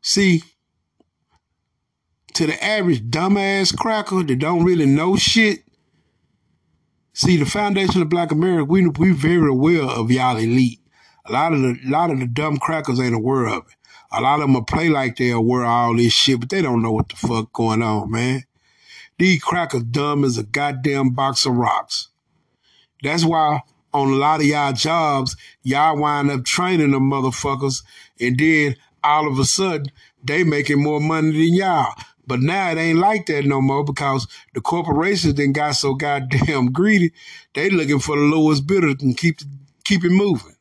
See, 0.00 0.42
to 2.34 2.46
the 2.46 2.64
average 2.64 3.02
dumbass 3.10 3.76
cracker 3.76 4.22
that 4.22 4.38
don't 4.38 4.64
really 4.64 4.86
know 4.86 5.16
shit, 5.16 5.60
see, 7.12 7.36
the 7.36 7.46
foundation 7.46 8.02
of 8.02 8.08
Black 8.08 8.30
America, 8.30 8.64
we 8.64 8.86
we 8.88 9.12
very 9.12 9.48
aware 9.48 9.82
of 9.82 10.10
y'all 10.10 10.36
elite. 10.36 10.80
A 11.26 11.32
lot 11.32 11.52
of 11.52 11.60
the 11.60 11.78
lot 11.84 12.10
of 12.10 12.20
the 12.20 12.26
dumb 12.26 12.58
crackers 12.58 13.00
ain't 13.00 13.14
aware 13.14 13.46
of 13.46 13.66
it. 13.66 13.74
A 14.12 14.20
lot 14.20 14.36
of 14.36 14.42
them 14.42 14.54
will 14.54 14.64
play 14.64 14.88
like 14.88 15.16
they're 15.16 15.34
aware 15.34 15.62
of 15.62 15.68
all 15.68 15.96
this 15.96 16.12
shit, 16.12 16.40
but 16.40 16.48
they 16.48 16.62
don't 16.62 16.82
know 16.82 16.92
what 16.92 17.08
the 17.08 17.16
fuck 17.16 17.52
going 17.52 17.82
on, 17.82 18.10
man. 18.10 18.44
These 19.18 19.42
crackers 19.42 19.82
dumb 19.82 20.24
as 20.24 20.38
a 20.38 20.42
goddamn 20.44 21.10
box 21.10 21.46
of 21.46 21.54
rocks. 21.54 22.08
That's 23.02 23.24
why 23.24 23.62
on 23.96 24.12
a 24.12 24.16
lot 24.16 24.40
of 24.40 24.46
y'all 24.46 24.72
jobs, 24.72 25.36
y'all 25.62 25.96
wind 25.98 26.30
up 26.30 26.44
training 26.44 26.90
them 26.90 27.10
motherfuckers, 27.10 27.82
and 28.20 28.38
then 28.38 28.76
all 29.02 29.26
of 29.30 29.38
a 29.38 29.44
sudden 29.44 29.86
they 30.22 30.44
making 30.44 30.82
more 30.82 31.00
money 31.00 31.32
than 31.32 31.54
y'all. 31.54 31.94
But 32.26 32.40
now 32.40 32.72
it 32.72 32.78
ain't 32.78 32.98
like 32.98 33.26
that 33.26 33.44
no 33.44 33.60
more 33.60 33.84
because 33.84 34.26
the 34.54 34.60
corporations 34.60 35.34
then 35.34 35.52
got 35.52 35.72
so 35.72 35.94
goddamn 35.94 36.66
greedy. 36.72 37.12
They 37.54 37.70
looking 37.70 38.00
for 38.00 38.16
the 38.16 38.22
lowest 38.22 38.66
bidder 38.66 38.88
and 39.00 39.16
keep 39.16 39.38
keep 39.84 40.04
it 40.04 40.10
moving. 40.10 40.56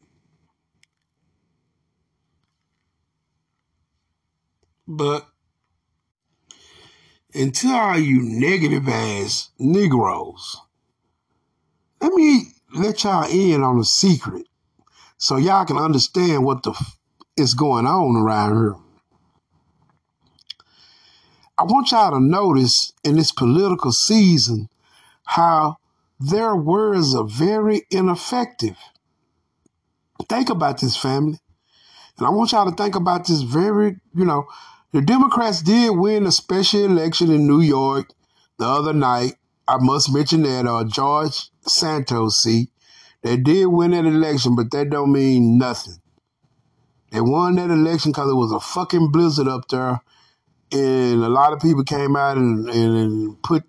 But 4.87 5.27
until 7.33 7.71
all 7.71 7.97
you 7.97 8.21
negative 8.21 8.87
ass 8.87 9.49
Negroes, 9.57 10.57
let 11.99 12.13
me 12.13 12.54
let 12.75 13.03
y'all 13.03 13.29
in 13.29 13.63
on 13.63 13.79
a 13.79 13.83
secret 13.83 14.47
so 15.17 15.37
y'all 15.37 15.65
can 15.65 15.77
understand 15.77 16.43
what 16.43 16.63
the 16.63 16.71
f- 16.71 16.97
is 17.37 17.53
going 17.53 17.85
on 17.85 18.15
around 18.15 18.55
here. 18.55 18.75
I 21.57 21.63
want 21.63 21.91
y'all 21.91 22.11
to 22.11 22.19
notice 22.19 22.91
in 23.03 23.15
this 23.15 23.31
political 23.31 23.91
season 23.93 24.67
how 25.23 25.77
their 26.19 26.55
words 26.55 27.15
are 27.15 27.23
very 27.23 27.83
ineffective. 27.89 28.77
Think 30.27 30.49
about 30.49 30.81
this, 30.81 30.97
family. 30.97 31.39
And 32.17 32.27
I 32.27 32.29
want 32.29 32.51
y'all 32.51 32.69
to 32.69 32.75
think 32.75 32.95
about 32.95 33.27
this 33.27 33.41
very, 33.41 33.97
you 34.13 34.25
know, 34.25 34.47
the 34.91 35.01
Democrats 35.01 35.61
did 35.61 35.91
win 35.91 36.25
a 36.25 36.31
special 36.31 36.85
election 36.85 37.31
in 37.31 37.47
New 37.47 37.61
York 37.61 38.09
the 38.57 38.65
other 38.65 38.93
night. 38.93 39.33
I 39.67 39.77
must 39.77 40.13
mention 40.13 40.43
that 40.43 40.67
uh, 40.67 40.83
George 40.85 41.49
Santos, 41.67 42.37
see, 42.37 42.69
they 43.21 43.37
did 43.37 43.65
win 43.67 43.91
that 43.91 44.05
election, 44.05 44.55
but 44.55 44.71
that 44.71 44.89
don't 44.89 45.11
mean 45.11 45.57
nothing. 45.57 45.99
They 47.11 47.21
won 47.21 47.55
that 47.55 47.71
election 47.71 48.11
because 48.11 48.29
it 48.29 48.35
was 48.35 48.51
a 48.51 48.59
fucking 48.59 49.11
blizzard 49.11 49.47
up 49.47 49.67
there, 49.69 50.01
and 50.71 51.23
a 51.23 51.29
lot 51.29 51.53
of 51.53 51.59
people 51.59 51.83
came 51.83 52.15
out 52.15 52.37
and, 52.37 52.69
and, 52.69 52.97
and 52.97 53.43
put 53.43 53.63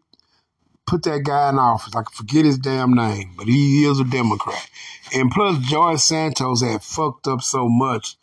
put 0.86 1.02
that 1.02 1.24
guy 1.24 1.48
in 1.50 1.58
office. 1.58 1.94
I 1.94 2.02
forget 2.12 2.44
his 2.44 2.58
damn 2.58 2.94
name, 2.94 3.32
but 3.36 3.46
he 3.46 3.84
is 3.84 4.00
a 4.00 4.04
Democrat. 4.04 4.68
And 5.12 5.30
plus, 5.30 5.58
George 5.58 6.00
Santos 6.00 6.62
had 6.62 6.82
fucked 6.82 7.26
up 7.26 7.42
so 7.42 7.68
much 7.68 8.16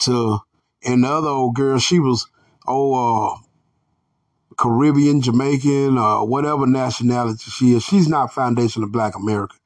to, 0.00 0.38
and 0.84 1.04
the 1.04 1.08
other 1.08 1.28
old 1.28 1.54
girl, 1.54 1.78
she 1.78 1.98
was, 1.98 2.26
oh, 2.66 2.94
uh, 3.34 3.38
Caribbean, 4.56 5.20
Jamaican, 5.20 5.98
or 5.98 6.26
whatever 6.26 6.66
nationality 6.66 7.50
she 7.50 7.72
is. 7.72 7.82
She's 7.82 8.08
not 8.08 8.32
Foundation 8.32 8.82
of 8.82 8.92
Black 8.92 9.16
America. 9.16 9.56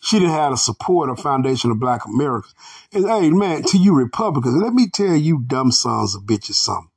She 0.00 0.18
didn't 0.18 0.34
have 0.34 0.52
the 0.52 0.56
support 0.56 1.08
of 1.08 1.18
Foundation 1.18 1.70
of 1.70 1.80
Black 1.80 2.04
Americans. 2.04 2.54
And 2.92 3.06
hey, 3.06 3.30
man, 3.30 3.62
to 3.64 3.78
you 3.78 3.94
Republicans, 3.94 4.60
let 4.62 4.74
me 4.74 4.88
tell 4.88 5.16
you 5.16 5.42
dumb 5.46 5.72
sons 5.72 6.14
of 6.14 6.24
bitches 6.24 6.54
something. 6.54 6.90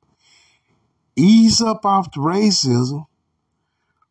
Ease 1.16 1.62
up 1.62 1.86
off 1.86 2.12
the 2.12 2.20
racism, 2.20 3.06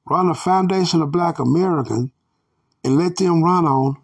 run 0.10 0.30
a 0.30 0.34
Foundation 0.34 1.02
of 1.02 1.12
Black 1.12 1.40
Americans, 1.40 2.10
and 2.84 2.98
let 2.98 3.18
them 3.18 3.44
run 3.44 3.66
on 3.66 3.98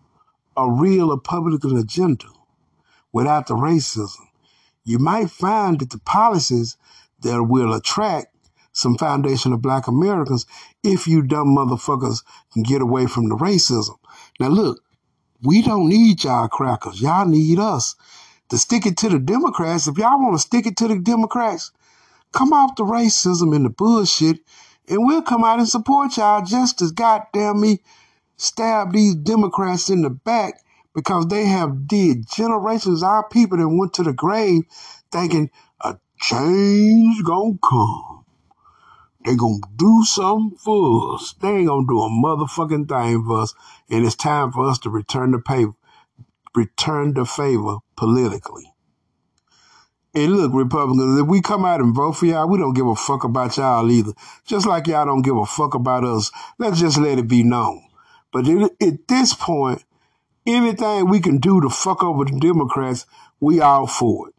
a 0.56 0.70
real 0.70 1.10
Republican 1.10 1.76
agenda 1.76 2.26
without 3.12 3.48
the 3.48 3.56
racism. 3.56 4.28
You 4.84 5.00
might 5.00 5.30
find 5.30 5.80
that 5.80 5.90
the 5.90 6.00
policies 6.00 6.78
that 7.22 7.44
will 7.44 7.74
attract 7.74 8.33
some 8.74 8.98
Foundation 8.98 9.54
of 9.54 9.62
Black 9.62 9.88
Americans 9.88 10.46
if 10.84 11.08
you 11.08 11.22
dumb 11.22 11.56
motherfuckers 11.56 12.24
can 12.52 12.64
get 12.64 12.82
away 12.82 13.06
from 13.06 13.30
the 13.30 13.36
racism. 13.36 13.98
Now 14.40 14.50
look, 14.50 14.84
we 15.42 15.62
don't 15.62 15.88
need 15.88 16.24
y'all 16.24 16.48
crackers. 16.48 17.02
Y'all 17.02 17.26
need 17.26 17.60
us 17.60 17.96
to 18.50 18.58
stick 18.58 18.86
it 18.86 18.98
to 18.98 19.10
the 19.10 19.20
Democrats. 19.20 19.88
If 19.88 19.98
y'all 19.98 20.22
want 20.22 20.36
to 20.36 20.40
stick 20.40 20.66
it 20.66 20.78
to 20.78 20.88
the 20.88 21.00
Democrats, 21.00 21.72
come 22.32 22.52
off 22.52 22.76
the 22.76 22.84
racism 22.84 23.56
and 23.56 23.66
the 23.66 23.70
bullshit, 23.70 24.40
and 24.88 25.06
we'll 25.06 25.22
come 25.22 25.44
out 25.44 25.60
and 25.60 25.68
support 25.68 26.18
y'all 26.18 26.44
just 26.44 26.82
as 26.82 26.92
goddamn 26.92 27.62
me 27.62 27.80
stab 28.38 28.92
these 28.92 29.16
Democrats 29.16 29.90
in 29.90 30.02
the 30.02 30.10
back 30.10 30.56
because 30.94 31.28
they 31.28 31.46
have 31.46 31.88
did 31.88 32.30
generations 32.30 33.02
of 33.02 33.10
our 33.10 33.28
people 33.30 33.58
that 33.58 33.70
went 33.70 33.94
to 33.94 34.04
the 34.04 34.14
grave 34.14 34.64
thinking 35.12 35.50
a 35.82 35.98
change 36.20 37.24
gonna 37.24 37.58
come. 37.64 38.13
They 39.26 39.36
gonna 39.36 39.60
do 39.76 40.04
something 40.06 40.58
for 40.58 41.16
us. 41.16 41.34
They 41.42 41.50
ain't 41.50 41.68
gonna 41.68 41.88
do 41.88 42.02
a 42.02 42.10
motherfucking 42.10 42.90
thing 42.90 43.24
for 43.26 43.42
us. 43.42 43.54
And 43.90 44.06
it's 44.06 44.16
time 44.16 44.52
for 44.52 44.70
us 44.70 44.80
to 44.80 44.90
return 44.90 45.32
the 45.32 45.40
pay, 45.40 45.66
return 46.56 47.14
the 47.14 47.26
favor 47.26 47.78
politically. 47.96 48.74
And 50.16 50.36
look, 50.36 50.54
Republicans, 50.54 51.20
if 51.20 51.28
we 51.28 51.42
come 51.42 51.66
out 51.66 51.80
and 51.80 51.96
vote 51.96 52.14
for 52.14 52.28
y'all, 52.28 52.48
we 52.48 52.60
don't 52.60 52.76
give 52.76 52.86
a 52.86 52.96
fuck 52.96 53.24
about 53.24 53.58
y'all 53.58 53.90
either. 53.90 54.14
Just 54.46 54.68
like 54.68 54.86
y'all 54.88 55.06
don't 55.06 55.24
give 55.24 55.38
a 55.38 55.46
fuck 55.46 55.74
about 55.74 56.04
us. 56.04 56.30
Let's 56.60 56.80
just 56.80 57.00
let 57.00 57.18
it 57.18 57.28
be 57.28 57.44
known. 57.44 57.84
But 58.32 58.48
at 58.48 59.08
this 59.08 59.34
point, 59.34 59.84
anything 60.46 61.10
we 61.10 61.20
can 61.20 61.40
do 61.40 61.62
to 61.62 61.70
fuck 61.70 62.04
over 62.04 62.26
the 62.26 62.40
Democrats, 62.40 63.06
we 63.40 63.60
all 63.60 63.88
for 63.88 64.30
it. 64.30 64.36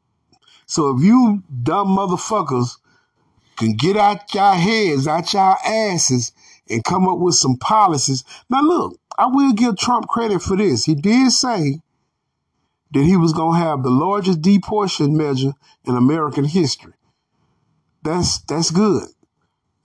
So 0.66 0.96
if 0.96 1.02
you 1.02 1.42
dumb 1.62 1.88
motherfuckers 1.88 2.76
can 3.56 3.74
get 3.74 3.96
out 3.96 4.32
y'all 4.34 4.54
heads, 4.54 5.06
out 5.06 5.32
y'all 5.32 5.56
asses, 5.64 6.32
and 6.68 6.84
come 6.84 7.08
up 7.08 7.18
with 7.18 7.34
some 7.34 7.56
policies. 7.56 8.24
Now 8.48 8.62
look, 8.62 8.98
I 9.16 9.26
will 9.26 9.52
give 9.52 9.76
Trump 9.76 10.08
credit 10.08 10.42
for 10.42 10.56
this. 10.56 10.84
He 10.84 10.94
did 10.94 11.30
say 11.30 11.80
that 12.92 13.04
he 13.04 13.16
was 13.16 13.32
going 13.32 13.60
to 13.60 13.66
have 13.66 13.82
the 13.82 13.90
largest 13.90 14.40
deportation 14.40 15.16
measure 15.16 15.52
in 15.84 15.96
American 15.96 16.44
history. 16.44 16.94
That's 18.02 18.38
that's 18.40 18.70
good. 18.70 19.04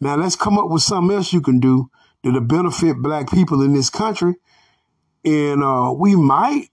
Now 0.01 0.15
let's 0.15 0.35
come 0.35 0.57
up 0.57 0.69
with 0.69 0.81
something 0.81 1.15
else 1.15 1.33
you 1.33 1.41
can 1.41 1.59
do 1.59 1.89
that'll 2.23 2.41
benefit 2.41 2.97
black 2.97 3.31
people 3.31 3.61
in 3.61 3.73
this 3.73 3.89
country, 3.89 4.35
and 5.23 5.63
uh, 5.63 5.93
we 5.95 6.15
might 6.15 6.69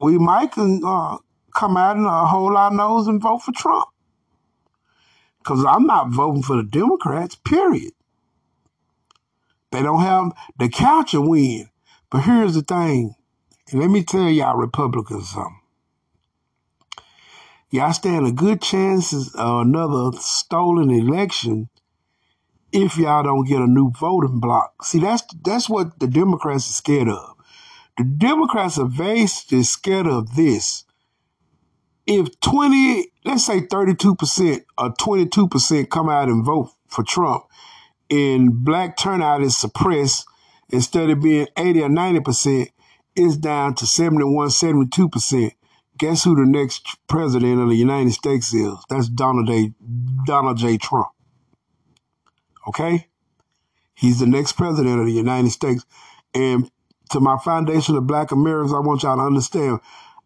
we 0.00 0.18
might 0.18 0.56
uh, 0.58 1.18
come 1.54 1.76
out 1.76 1.96
and 1.96 2.06
uh, 2.06 2.26
hold 2.26 2.54
our 2.54 2.70
nose 2.70 3.06
and 3.06 3.20
vote 3.20 3.42
for 3.42 3.52
Trump. 3.52 3.86
Because 5.44 5.64
I'm 5.64 5.86
not 5.86 6.10
voting 6.10 6.42
for 6.42 6.56
the 6.56 6.62
Democrats. 6.62 7.34
Period. 7.36 7.92
They 9.70 9.82
don't 9.82 10.00
have 10.00 10.32
the 10.58 10.68
couch 10.68 11.12
win. 11.14 11.68
But 12.10 12.22
here's 12.22 12.54
the 12.54 12.62
thing, 12.62 13.16
and 13.70 13.80
let 13.80 13.90
me 13.90 14.04
tell 14.04 14.28
y'all 14.28 14.56
Republicans 14.56 15.30
something. 15.30 15.60
Y'all 17.70 17.92
stand 17.92 18.24
a 18.24 18.30
good 18.30 18.62
chance 18.62 19.12
of 19.12 19.34
another 19.34 20.16
stolen 20.20 20.90
election 20.90 21.68
if 22.70 22.96
y'all 22.96 23.24
don't 23.24 23.48
get 23.48 23.60
a 23.60 23.66
new 23.66 23.90
voting 23.90 24.38
block. 24.38 24.84
See, 24.84 25.00
that's 25.00 25.24
that's 25.42 25.68
what 25.68 25.98
the 25.98 26.06
Democrats 26.06 26.70
are 26.70 26.74
scared 26.74 27.08
of. 27.08 27.34
The 27.98 28.04
Democrats 28.04 28.78
are 28.78 28.86
very 28.86 29.26
scared 29.26 30.06
of 30.06 30.36
this. 30.36 30.84
If 32.06 32.38
20, 32.40 33.08
let's 33.24 33.46
say 33.46 33.60
32% 33.60 34.64
or 34.78 34.94
22% 34.94 35.90
come 35.90 36.08
out 36.08 36.28
and 36.28 36.44
vote 36.44 36.70
for 36.88 37.02
Trump 37.02 37.44
and 38.10 38.64
black 38.64 38.96
turnout 38.96 39.42
is 39.42 39.56
suppressed, 39.56 40.26
instead 40.68 41.10
of 41.10 41.22
being 41.22 41.46
80 41.56 41.82
or 41.82 41.88
90%, 41.88 42.68
it's 43.16 43.36
down 43.36 43.74
to 43.76 43.86
71, 43.86 44.48
72%. 44.48 45.52
Guess 45.96 46.24
who 46.24 46.34
the 46.34 46.46
next 46.46 46.96
president 47.08 47.60
of 47.60 47.68
the 47.68 47.76
United 47.76 48.12
States 48.12 48.52
is? 48.52 48.74
That's 48.88 49.08
Donald 49.08 49.46
J. 49.46 49.72
Donald 50.26 50.58
J. 50.58 50.76
Trump. 50.76 51.08
Okay? 52.68 53.08
He's 53.94 54.18
the 54.18 54.26
next 54.26 54.54
president 54.54 54.98
of 54.98 55.06
the 55.06 55.12
United 55.12 55.50
States. 55.50 55.86
And 56.34 56.70
to 57.10 57.20
my 57.20 57.38
foundation 57.38 57.96
of 57.96 58.08
black 58.08 58.32
Americans, 58.32 58.72
I 58.72 58.80
want 58.80 59.04
y'all 59.04 59.16
to 59.16 59.22
understand 59.22 59.80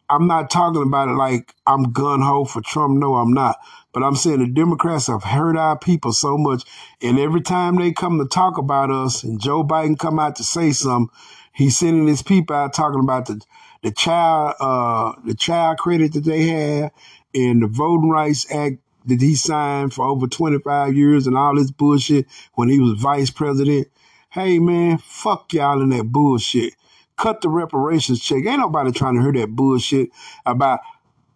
I'm 0.09 0.27
not 0.27 0.49
talking 0.49 0.83
about 0.83 1.09
it 1.09 1.13
like 1.13 1.53
I'm 1.67 1.91
gun 1.91 2.21
ho 2.21 2.45
for 2.45 2.61
Trump. 2.61 2.97
No, 2.97 3.15
I'm 3.15 3.33
not. 3.33 3.57
But 3.93 4.03
I'm 4.03 4.15
saying 4.15 4.39
the 4.39 4.47
Democrats 4.47 5.07
have 5.07 5.23
hurt 5.23 5.57
our 5.57 5.77
people 5.77 6.13
so 6.13 6.37
much. 6.37 6.63
And 7.01 7.19
every 7.19 7.41
time 7.41 7.75
they 7.75 7.91
come 7.91 8.19
to 8.19 8.25
talk 8.25 8.57
about 8.57 8.91
us 8.91 9.23
and 9.23 9.41
Joe 9.41 9.63
Biden 9.63 9.99
come 9.99 10.19
out 10.19 10.35
to 10.37 10.43
say 10.43 10.71
something, 10.71 11.15
he's 11.53 11.77
sending 11.77 12.07
his 12.07 12.23
people 12.23 12.55
out 12.55 12.73
talking 12.73 13.01
about 13.01 13.27
the 13.27 13.41
the 13.81 13.91
child 13.91 14.55
uh 14.59 15.13
the 15.25 15.35
child 15.35 15.77
credit 15.77 16.13
that 16.13 16.25
they 16.25 16.43
have 16.47 16.91
and 17.33 17.63
the 17.63 17.67
Voting 17.67 18.09
Rights 18.09 18.51
Act 18.53 18.77
that 19.05 19.21
he 19.21 19.35
signed 19.35 19.93
for 19.93 20.05
over 20.05 20.27
25 20.27 20.95
years 20.95 21.27
and 21.27 21.37
all 21.37 21.55
this 21.55 21.71
bullshit 21.71 22.27
when 22.55 22.69
he 22.69 22.79
was 22.79 22.99
vice 22.99 23.31
president. 23.31 23.87
Hey 24.29 24.59
man, 24.59 24.97
fuck 24.99 25.53
y'all 25.53 25.81
in 25.81 25.89
that 25.89 26.11
bullshit. 26.11 26.73
Cut 27.19 27.41
the 27.41 27.49
reparations 27.49 28.21
check. 28.21 28.45
Ain't 28.45 28.59
nobody 28.59 28.91
trying 28.91 29.15
to 29.15 29.21
hear 29.21 29.33
that 29.33 29.55
bullshit 29.55 30.09
about 30.45 30.79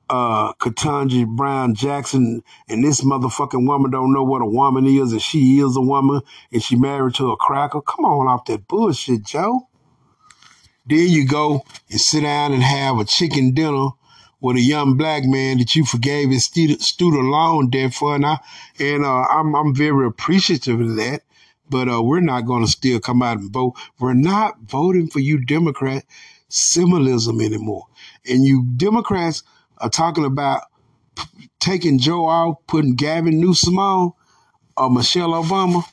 uh 0.10 0.54
Ketanji 0.54 1.28
Brown 1.28 1.76
Jackson 1.76 2.42
and 2.70 2.84
this 2.84 3.02
motherfucking 3.02 3.68
woman 3.68 3.92
don't 3.92 4.14
know 4.14 4.24
what 4.24 4.42
a 4.42 4.46
woman 4.46 4.86
is 4.86 5.12
and 5.12 5.22
she 5.22 5.60
is 5.60 5.76
a 5.76 5.82
woman 5.82 6.22
and 6.52 6.64
she 6.64 6.76
married 6.78 7.16
to 7.16 7.32
a 7.32 7.38
cracker. 7.38 7.82
Come 7.82 8.06
on 8.06 8.28
off 8.28 8.46
that 8.46 8.68
bullshit, 8.68 9.26
Joe. 9.26 9.68
Then 10.86 11.10
you 11.10 11.28
go 11.28 11.66
and 11.90 12.00
sit 12.00 12.22
down 12.22 12.54
and 12.54 12.64
have 12.64 12.98
a 13.00 13.06
chicken 13.06 13.54
dinner 13.54 13.90
with 14.42 14.58
a 14.58 14.62
young 14.62 14.98
black 14.98 15.24
man 15.24 15.58
that 15.58 15.76
you 15.76 15.86
forgave 15.86 16.30
his 16.30 16.46
student 16.46 17.26
loan 17.26 17.70
debt 17.70 17.94
for, 17.94 18.16
and 18.16 18.26
I 18.26 18.40
and 18.78 19.06
uh, 19.06 19.24
I'm 19.24 19.56
I'm 19.56 19.74
very 19.74 20.06
appreciative 20.06 20.82
of 20.82 20.96
that. 20.98 21.22
But 21.74 21.90
uh, 21.90 22.04
we're 22.04 22.20
not 22.20 22.46
going 22.46 22.64
to 22.64 22.70
still 22.72 23.00
come 23.00 23.24
out 23.24 23.40
and 23.40 23.52
vote. 23.52 23.74
We're 24.00 24.14
not 24.14 24.60
voting 24.60 25.08
for 25.08 25.20
you 25.20 25.44
Democrat 25.44 26.06
symbolism 26.48 27.42
anymore. 27.42 27.88
And 28.30 28.46
you 28.46 28.64
Democrats 28.78 29.42
are 29.80 29.90
talking 29.90 30.24
about 30.24 30.62
p- 31.16 31.50
taking 31.60 31.98
Joe 31.98 32.30
out, 32.30 32.58
putting 32.68 32.94
Gavin 32.94 33.40
Newsom 33.42 33.80
on, 33.80 34.14
or 34.78 34.92
Michelle 34.92 35.32
Obama. 35.32 35.84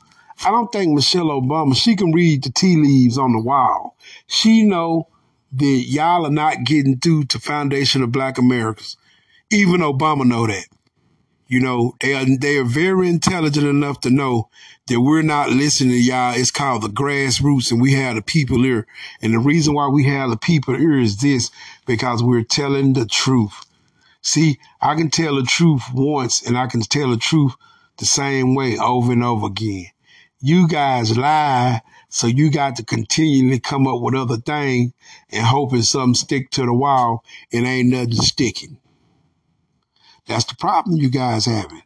I 0.44 0.50
don't 0.50 0.70
think 0.70 0.92
Michelle 0.94 1.28
Obama, 1.28 1.74
she 1.74 1.96
can 1.96 2.12
read 2.12 2.44
the 2.44 2.50
tea 2.50 2.76
leaves 2.76 3.16
on 3.16 3.32
the 3.32 3.40
wall. 3.40 3.96
She 4.26 4.62
know 4.62 5.08
that 5.52 5.84
y'all 5.88 6.26
are 6.26 6.30
not 6.30 6.64
getting 6.64 6.98
through 6.98 7.24
to 7.24 7.38
foundation 7.38 8.02
of 8.02 8.12
black 8.12 8.36
Americans. 8.36 8.98
Even 9.50 9.80
Obama 9.80 10.26
know 10.26 10.46
that. 10.46 10.66
You 11.50 11.58
know, 11.58 11.96
they 12.00 12.14
are 12.14 12.24
they 12.24 12.58
are 12.58 12.64
very 12.64 13.08
intelligent 13.08 13.66
enough 13.66 13.98
to 14.02 14.10
know 14.10 14.48
that 14.86 15.00
we're 15.00 15.22
not 15.22 15.50
listening 15.50 15.90
to 15.90 16.00
y'all. 16.00 16.32
It's 16.32 16.52
called 16.52 16.82
the 16.82 16.88
grassroots 16.88 17.72
and 17.72 17.82
we 17.82 17.94
have 17.94 18.14
the 18.14 18.22
people 18.22 18.62
here. 18.62 18.86
And 19.20 19.34
the 19.34 19.40
reason 19.40 19.74
why 19.74 19.88
we 19.88 20.04
have 20.04 20.30
the 20.30 20.36
people 20.36 20.76
here 20.76 20.96
is 20.96 21.16
this, 21.16 21.50
because 21.86 22.22
we're 22.22 22.44
telling 22.44 22.92
the 22.92 23.04
truth. 23.04 23.66
See, 24.22 24.60
I 24.80 24.94
can 24.94 25.10
tell 25.10 25.34
the 25.34 25.42
truth 25.42 25.82
once 25.92 26.40
and 26.46 26.56
I 26.56 26.68
can 26.68 26.82
tell 26.82 27.10
the 27.10 27.16
truth 27.16 27.54
the 27.96 28.06
same 28.06 28.54
way 28.54 28.78
over 28.78 29.10
and 29.10 29.24
over 29.24 29.48
again. 29.48 29.86
You 30.40 30.68
guys 30.68 31.18
lie, 31.18 31.82
so 32.10 32.28
you 32.28 32.52
got 32.52 32.76
to 32.76 32.84
continually 32.84 33.58
come 33.58 33.88
up 33.88 34.00
with 34.00 34.14
other 34.14 34.36
things 34.36 34.92
and 35.30 35.44
hoping 35.44 35.82
something 35.82 36.14
stick 36.14 36.52
to 36.52 36.64
the 36.64 36.72
wall 36.72 37.24
and 37.52 37.66
ain't 37.66 37.88
nothing 37.88 38.12
sticking. 38.12 38.78
That's 40.30 40.44
the 40.44 40.54
problem 40.54 40.96
you 40.96 41.10
guys 41.10 41.46
having. 41.46 41.82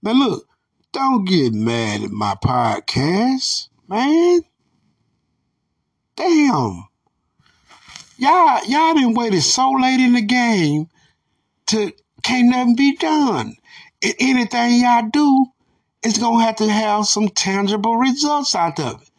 Now 0.00 0.12
look, 0.12 0.46
don't 0.92 1.24
get 1.24 1.52
mad 1.52 2.04
at 2.04 2.10
my 2.12 2.36
podcast, 2.36 3.68
man. 3.88 4.42
Damn. 6.14 6.86
Y'all, 8.16 8.64
y'all 8.64 8.94
didn't 8.94 9.14
waited 9.14 9.42
so 9.42 9.72
late 9.72 9.98
in 9.98 10.12
the 10.12 10.22
game 10.22 10.86
to 11.66 11.90
can't 12.22 12.48
nothing 12.48 12.76
be 12.76 12.94
done. 12.94 13.56
And 14.04 14.14
anything 14.20 14.80
y'all 14.80 15.08
do 15.12 15.46
is 16.04 16.16
gonna 16.16 16.44
have 16.44 16.56
to 16.56 16.68
have 16.68 17.06
some 17.06 17.28
tangible 17.28 17.96
results 17.96 18.54
out 18.54 18.78
of 18.78 19.02
it. 19.02 19.10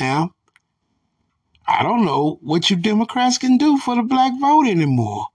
Now, 0.00 0.30
I 1.68 1.82
don't 1.82 2.06
know 2.06 2.38
what 2.40 2.70
you 2.70 2.76
Democrats 2.76 3.36
can 3.36 3.58
do 3.58 3.76
for 3.76 3.94
the 3.94 4.02
black 4.02 4.32
vote 4.40 4.68
anymore. 4.68 5.26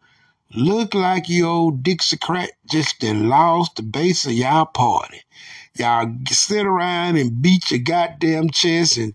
Look 0.55 0.95
like 0.95 1.29
you 1.29 1.45
old 1.45 1.83
Dixiecrat 1.83 2.47
just 2.67 2.99
done 3.01 3.29
lost 3.29 3.75
the 3.75 3.83
base 3.83 4.25
of 4.25 4.31
y'all 4.31 4.65
party. 4.65 5.21
Y'all 5.75 6.11
sit 6.27 6.65
around 6.65 7.17
and 7.17 7.39
beat 7.39 7.69
your 7.69 7.81
goddamn 7.81 8.49
chest 8.49 8.97
and 8.97 9.13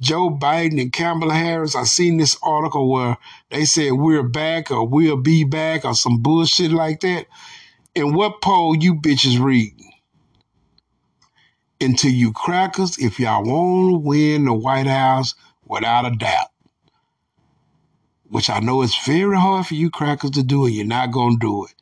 Joe 0.00 0.30
Biden 0.30 0.80
and 0.80 0.90
Kamala 0.90 1.34
Harris. 1.34 1.76
I 1.76 1.84
seen 1.84 2.16
this 2.16 2.38
article 2.42 2.90
where 2.90 3.18
they 3.50 3.66
said 3.66 3.92
we're 3.92 4.22
back 4.22 4.70
or 4.70 4.88
we'll 4.88 5.18
be 5.18 5.44
back 5.44 5.84
or 5.84 5.94
some 5.94 6.22
bullshit 6.22 6.72
like 6.72 7.00
that. 7.00 7.26
And 7.94 8.16
what 8.16 8.40
poll 8.40 8.74
you 8.74 8.94
bitches 8.94 9.38
read? 9.38 9.74
Into 11.80 12.10
you 12.10 12.32
crackers, 12.32 12.96
if 12.96 13.20
y'all 13.20 13.44
want 13.44 13.92
to 13.92 13.98
win 13.98 14.46
the 14.46 14.54
White 14.54 14.86
House 14.86 15.34
without 15.66 16.06
a 16.06 16.16
doubt 16.16 16.51
which 18.32 18.48
I 18.48 18.60
know 18.60 18.80
is 18.80 18.96
very 19.04 19.36
hard 19.36 19.66
for 19.66 19.74
you 19.74 19.90
crackers 19.90 20.30
to 20.30 20.42
do, 20.42 20.64
and 20.64 20.74
you're 20.74 20.86
not 20.86 21.12
going 21.12 21.38
to 21.38 21.38
do 21.38 21.66
it. 21.66 21.74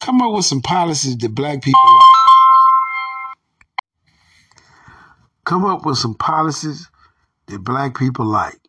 Come 0.00 0.20
up 0.20 0.34
with 0.34 0.44
some 0.44 0.60
policies 0.60 1.16
that 1.16 1.34
black 1.34 1.62
people 1.62 1.80
like. 1.82 3.78
Come 5.44 5.64
up 5.64 5.86
with 5.86 5.96
some 5.96 6.14
policies 6.14 6.90
that 7.46 7.64
black 7.64 7.96
people 7.96 8.26
like. 8.26 8.60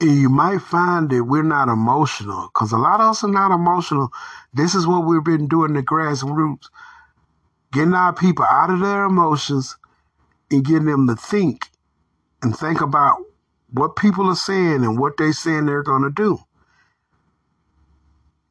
And 0.00 0.14
you 0.16 0.28
might 0.28 0.60
find 0.60 1.10
that 1.10 1.24
we're 1.24 1.42
not 1.42 1.68
emotional, 1.68 2.48
because 2.54 2.70
a 2.70 2.78
lot 2.78 3.00
of 3.00 3.10
us 3.10 3.24
are 3.24 3.28
not 3.28 3.50
emotional. 3.50 4.12
This 4.54 4.76
is 4.76 4.86
what 4.86 5.04
we've 5.04 5.24
been 5.24 5.48
doing 5.48 5.72
the 5.72 5.82
grassroots, 5.82 6.68
getting 7.72 7.94
our 7.94 8.12
people 8.12 8.44
out 8.48 8.70
of 8.70 8.78
their 8.78 9.06
emotions 9.06 9.76
and 10.52 10.64
getting 10.64 10.84
them 10.84 11.08
to 11.08 11.16
think 11.16 11.66
and 12.42 12.56
think 12.56 12.80
about 12.80 13.18
what 13.70 13.96
people 13.96 14.28
are 14.28 14.36
saying 14.36 14.84
and 14.84 14.98
what 14.98 15.16
they 15.16 15.32
saying 15.32 15.66
they're 15.66 15.82
going 15.82 16.02
to 16.02 16.10
do. 16.10 16.38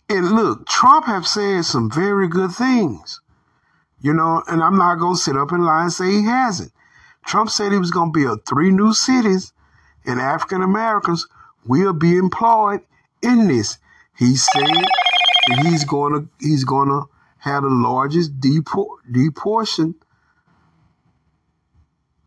And 0.10 0.32
look, 0.32 0.68
Trump 0.68 1.06
have 1.06 1.28
said 1.28 1.66
some 1.66 1.92
very 1.92 2.28
good 2.28 2.52
things, 2.52 3.20
you 4.00 4.14
know, 4.14 4.44
and 4.48 4.64
I'm 4.64 4.78
not 4.78 5.00
going 5.00 5.16
to 5.16 5.22
sit 5.22 5.36
up 5.36 5.52
and 5.52 5.66
lie 5.66 5.84
and 5.84 5.92
say 5.92 6.10
he 6.10 6.24
hasn't. 6.24 6.72
Trump 7.26 7.50
said 7.50 7.72
he 7.72 7.78
was 7.78 7.92
going 7.92 8.14
to 8.14 8.20
build 8.20 8.46
three 8.46 8.72
new 8.72 8.94
cities 8.94 9.52
and 10.06 10.22
African 10.22 10.62
Americans 10.62 11.28
will 11.66 11.92
be 11.92 12.16
employed 12.16 12.82
in 13.22 13.48
this. 13.50 13.78
He 14.18 14.38
said 14.38 14.86
he's 15.62 15.84
going 15.84 16.14
to, 16.14 16.30
he's 16.40 16.64
going 16.64 16.88
to 16.88 17.10
have 17.40 17.64
the 17.64 17.70
largest 17.70 18.40
deport, 18.40 19.02
deportation 19.12 19.96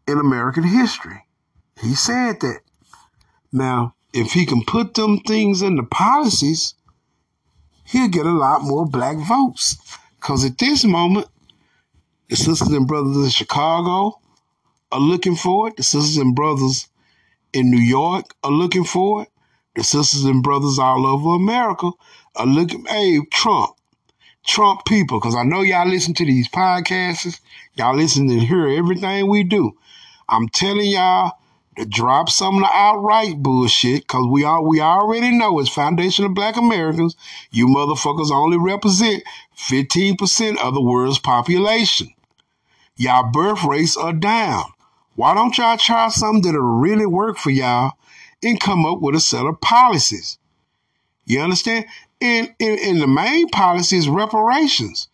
in 0.07 0.19
American 0.19 0.65
history. 0.65 1.25
He 1.81 1.95
said 1.95 2.41
that. 2.41 2.61
Now, 3.53 3.95
if 4.13 4.33
he 4.33 4.47
can 4.47 4.65
put 4.65 4.95
them 4.95 5.19
things 5.21 5.63
in 5.63 5.77
the 5.77 5.83
policies, 5.83 6.75
he'll 7.85 8.09
get 8.09 8.27
a 8.27 8.31
lot 8.31 8.63
more 8.63 8.87
black 8.87 9.17
votes. 9.17 9.77
Because 10.17 10.45
at 10.45 10.59
this 10.59 10.85
moment, 10.85 11.27
the 12.29 12.37
sisters 12.37 12.69
and 12.69 12.87
brothers 12.87 13.17
in 13.17 13.29
Chicago 13.31 14.21
are 14.93 15.01
looking 15.01 15.37
for 15.37 15.69
it. 15.69 15.77
The 15.77 15.83
sisters 15.83 16.17
and 16.17 16.35
brothers 16.35 16.89
in 17.53 17.71
New 17.71 17.81
York 17.81 18.35
are 18.45 18.51
looking 18.51 18.85
for 18.85 19.23
it. 19.23 19.29
The 19.75 19.85
sisters 19.85 20.25
and 20.25 20.43
brothers 20.43 20.79
all 20.79 21.07
over 21.07 21.37
America 21.37 21.91
are 22.37 22.47
looking. 22.47 22.85
Hey, 22.87 23.21
Trump, 23.33 23.77
Trump 24.47 24.85
people, 24.85 25.19
because 25.19 25.35
I 25.35 25.45
know 25.45 25.63
y'all 25.63 25.89
listen 25.89 26.15
to 26.15 26.25
these 26.25 26.49
podcasts. 26.49 27.41
Y'all 27.75 27.97
listen 27.97 28.29
and 28.31 28.43
hear 28.43 28.67
everything 28.69 29.29
we 29.29 29.45
do. 29.45 29.77
I'm 30.29 30.49
telling 30.49 30.91
y'all, 30.91 31.33
drop 31.89 32.29
some 32.29 32.57
of 32.57 32.63
the 32.63 32.71
outright 32.73 33.43
bullshit, 33.43 34.07
cause 34.07 34.27
we 34.29 34.45
all 34.45 34.67
we 34.67 34.81
already 34.81 35.31
know 35.31 35.59
as 35.61 35.69
Foundation 35.69 36.25
of 36.25 36.35
Black 36.35 36.57
Americans, 36.57 37.17
you 37.51 37.67
motherfuckers 37.67 38.31
only 38.31 38.59
represent 38.59 39.23
15% 39.57 40.57
of 40.59 40.75
the 40.75 40.83
world's 40.83 41.19
population. 41.19 42.13
Y'all 42.97 43.31
birth 43.31 43.65
rates 43.65 43.97
are 43.97 44.13
down. 44.13 44.65
Why 45.15 45.35
don't 45.35 45.57
y'all 45.57 45.77
try 45.77 46.09
something 46.09 46.43
that'll 46.43 46.61
really 46.61 47.07
work 47.07 47.37
for 47.37 47.51
y'all 47.51 47.93
and 48.43 48.61
come 48.61 48.85
up 48.85 49.01
with 49.01 49.15
a 49.15 49.21
set 49.21 49.47
of 49.47 49.61
policies? 49.61 50.39
You 51.25 51.41
understand? 51.41 51.87
And, 52.21 52.55
and, 52.61 52.79
and 52.79 53.01
the 53.01 53.07
main 53.07 53.49
policy 53.49 53.97
is 53.97 54.09
reparations. 54.09 55.09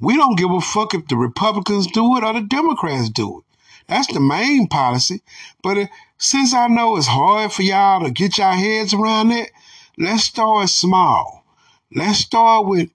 We 0.00 0.16
don't 0.16 0.38
give 0.38 0.50
a 0.50 0.60
fuck 0.60 0.94
if 0.94 1.06
the 1.08 1.16
Republicans 1.16 1.86
do 1.86 2.16
it 2.16 2.24
or 2.24 2.32
the 2.32 2.40
Democrats 2.40 3.10
do 3.10 3.40
it. 3.40 3.44
That's 3.90 4.06
the 4.06 4.20
main 4.20 4.68
policy. 4.68 5.20
But 5.64 5.76
it, 5.76 5.90
since 6.16 6.54
I 6.54 6.68
know 6.68 6.96
it's 6.96 7.08
hard 7.08 7.52
for 7.52 7.62
y'all 7.62 8.04
to 8.04 8.10
get 8.12 8.38
your 8.38 8.52
heads 8.52 8.94
around 8.94 9.32
it, 9.32 9.50
let's 9.98 10.22
start 10.22 10.68
small. 10.68 11.44
Let's 11.92 12.20
start 12.20 12.68
with, 12.68 12.88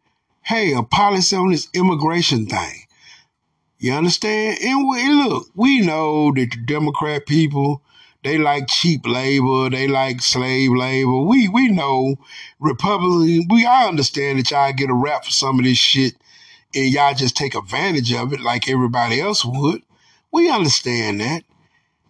hey, 0.44 0.74
a 0.74 0.84
policy 0.84 1.36
on 1.36 1.52
this 1.52 1.68
immigration 1.74 2.46
thing. 2.46 2.84
You 3.78 3.92
understand? 3.92 4.60
And 4.64 4.88
we, 4.88 5.10
look, 5.10 5.48
we 5.54 5.82
know 5.82 6.32
that 6.34 6.52
the 6.52 6.66
Democrat 6.66 7.26
people, 7.26 7.82
they 8.24 8.38
like 8.38 8.70
cheap 8.70 9.06
labor, 9.06 9.70
they 9.70 9.90
like 9.90 10.22
slave 10.22 10.72
labor. 10.72 11.20
We 11.20 11.50
we 11.50 11.68
know 11.68 12.16
Republican, 12.62 13.50
we 13.50 13.66
I 13.66 13.86
understand 13.86 14.40
that 14.40 14.50
y'all 14.50 14.72
get 14.72 14.90
a 14.90 14.94
rap 14.94 15.26
for 15.26 15.32
some 15.32 15.60
of 15.60 15.66
this 15.66 15.78
shit 15.78 16.16
and 16.74 16.88
y'all 16.88 17.14
just 17.14 17.36
take 17.36 17.54
advantage 17.54 18.14
of 18.14 18.32
it 18.32 18.40
like 18.40 18.70
everybody 18.70 19.20
else 19.20 19.44
would. 19.44 19.82
We 20.36 20.50
understand 20.50 21.22
that. 21.22 21.46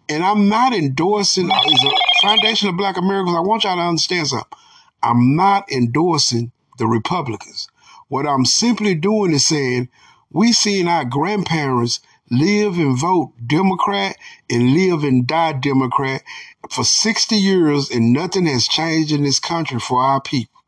And 0.08 0.24
I'm 0.24 0.48
not 0.48 0.72
endorsing 0.72 1.48
uh, 1.48 1.60
as 1.64 1.84
a 1.84 1.90
Foundation 2.22 2.68
of 2.68 2.76
Black 2.76 2.96
Americans. 2.96 3.36
I 3.36 3.40
want 3.40 3.62
y'all 3.62 3.76
to 3.76 3.82
understand 3.82 4.26
something. 4.26 4.58
I'm 5.00 5.36
not 5.36 5.70
endorsing 5.70 6.50
the 6.76 6.88
Republicans. 6.88 7.68
What 8.08 8.26
I'm 8.26 8.44
simply 8.44 8.96
doing 8.96 9.32
is 9.32 9.46
saying 9.46 9.90
we 10.32 10.52
seen 10.52 10.88
our 10.88 11.04
grandparents 11.04 12.00
live 12.28 12.78
and 12.78 12.98
vote 12.98 13.32
Democrat 13.46 14.16
and 14.50 14.74
live 14.74 15.04
and 15.04 15.24
die 15.24 15.52
Democrat 15.52 16.24
for 16.68 16.82
60 16.82 17.36
years 17.36 17.92
and 17.92 18.12
nothing 18.12 18.46
has 18.46 18.66
changed 18.66 19.12
in 19.12 19.22
this 19.22 19.38
country 19.38 19.78
for 19.78 20.02
our 20.02 20.20
people. 20.20 20.64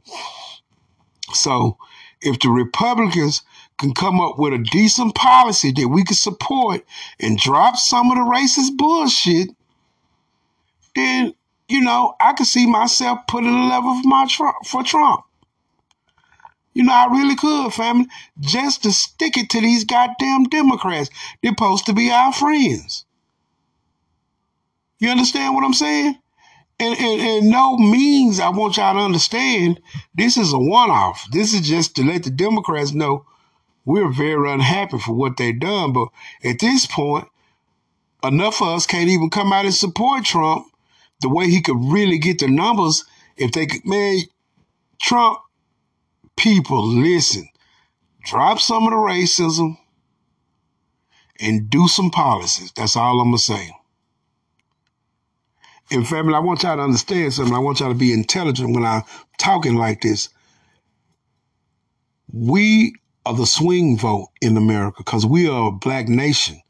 So 1.32 1.76
if 2.20 2.38
the 2.38 2.50
Republicans 2.50 3.42
can 3.78 3.94
come 3.94 4.20
up 4.20 4.38
with 4.38 4.52
a 4.52 4.58
decent 4.58 5.14
policy 5.14 5.72
that 5.72 5.88
we 5.88 6.04
can 6.04 6.16
support 6.16 6.84
and 7.20 7.38
drop 7.38 7.76
some 7.76 8.10
of 8.10 8.16
the 8.16 8.22
racist 8.22 8.76
bullshit, 8.76 9.50
then 10.94 11.34
you 11.68 11.82
know, 11.82 12.14
I 12.18 12.32
could 12.32 12.46
see 12.46 12.66
myself 12.66 13.20
putting 13.28 13.50
a 13.50 13.68
level 13.68 14.00
for 14.00 14.08
my 14.08 14.26
Trump, 14.26 14.56
for 14.64 14.82
Trump. 14.82 15.24
You 16.72 16.84
know, 16.84 16.94
I 16.94 17.06
really 17.10 17.36
could, 17.36 17.72
family, 17.74 18.06
just 18.40 18.84
to 18.84 18.92
stick 18.92 19.36
it 19.36 19.50
to 19.50 19.60
these 19.60 19.84
goddamn 19.84 20.44
Democrats. 20.44 21.10
They're 21.42 21.50
supposed 21.50 21.86
to 21.86 21.92
be 21.92 22.10
our 22.10 22.32
friends. 22.32 23.04
You 24.98 25.10
understand 25.10 25.54
what 25.54 25.64
I'm 25.64 25.74
saying? 25.74 26.18
And, 26.80 26.98
and, 26.98 27.20
and 27.20 27.50
no 27.50 27.76
means 27.76 28.40
I 28.40 28.48
want 28.50 28.76
y'all 28.76 28.94
to 28.94 29.00
understand 29.00 29.80
this 30.14 30.36
is 30.36 30.52
a 30.52 30.58
one 30.58 30.90
off. 30.90 31.26
This 31.32 31.52
is 31.52 31.68
just 31.68 31.96
to 31.96 32.04
let 32.04 32.22
the 32.22 32.30
Democrats 32.30 32.92
know 32.92 33.26
we're 33.89 34.12
very 34.12 34.53
unhappy 34.53 34.99
for 34.99 35.14
what 35.14 35.39
they've 35.39 35.59
done. 35.59 35.95
But 35.95 36.09
at 36.45 36.59
this 36.59 36.84
point, 36.84 37.26
enough 38.22 38.61
of 38.61 38.68
us 38.68 38.86
can't 38.86 39.09
even 39.09 39.30
come 39.30 39.51
out 39.51 39.64
and 39.64 39.72
support 39.72 40.26
Trump 40.26 40.66
the 41.22 41.30
way 41.30 41.49
he 41.49 41.62
could 41.62 41.82
really 41.82 42.18
get 42.18 42.39
the 42.39 42.49
numbers 42.49 43.05
if 43.39 43.53
they 43.53 43.64
could, 43.64 43.86
man, 43.86 44.18
Trump 45.01 45.39
people, 46.36 46.86
listen, 46.86 47.49
drop 48.24 48.61
some 48.61 48.84
of 48.84 48.91
the 48.91 48.97
racism 48.97 49.78
and 51.41 51.70
do 51.70 51.89
some 51.89 52.11
policies. 52.11 52.70
That's 52.72 52.95
all 52.95 53.20
I'm 53.20 53.28
going 53.28 53.39
to 53.39 53.43
say. 53.43 53.70
And 55.91 56.07
family, 56.07 56.34
I 56.34 56.41
want 56.41 56.62
y'all 56.62 56.76
to 56.76 56.82
understand 56.82 57.32
something. 57.32 57.55
I 57.55 57.59
want 57.59 57.80
y'all 57.80 57.89
to 57.89 57.95
be 57.95 58.12
intelligent 58.12 58.74
when 58.74 58.84
I'm 58.84 59.03
talking 59.39 59.76
like 59.76 60.03
this. 60.03 60.28
We 62.30 62.93
are 63.28 63.34
the 63.34 63.46
swing 63.46 63.98
vote 63.98 64.28
in 64.40 64.56
America 64.56 64.96
because 64.98 65.26
we 65.26 65.46
are 65.46 65.68
a 65.68 65.72
black 65.72 66.08
nation. 66.08 66.62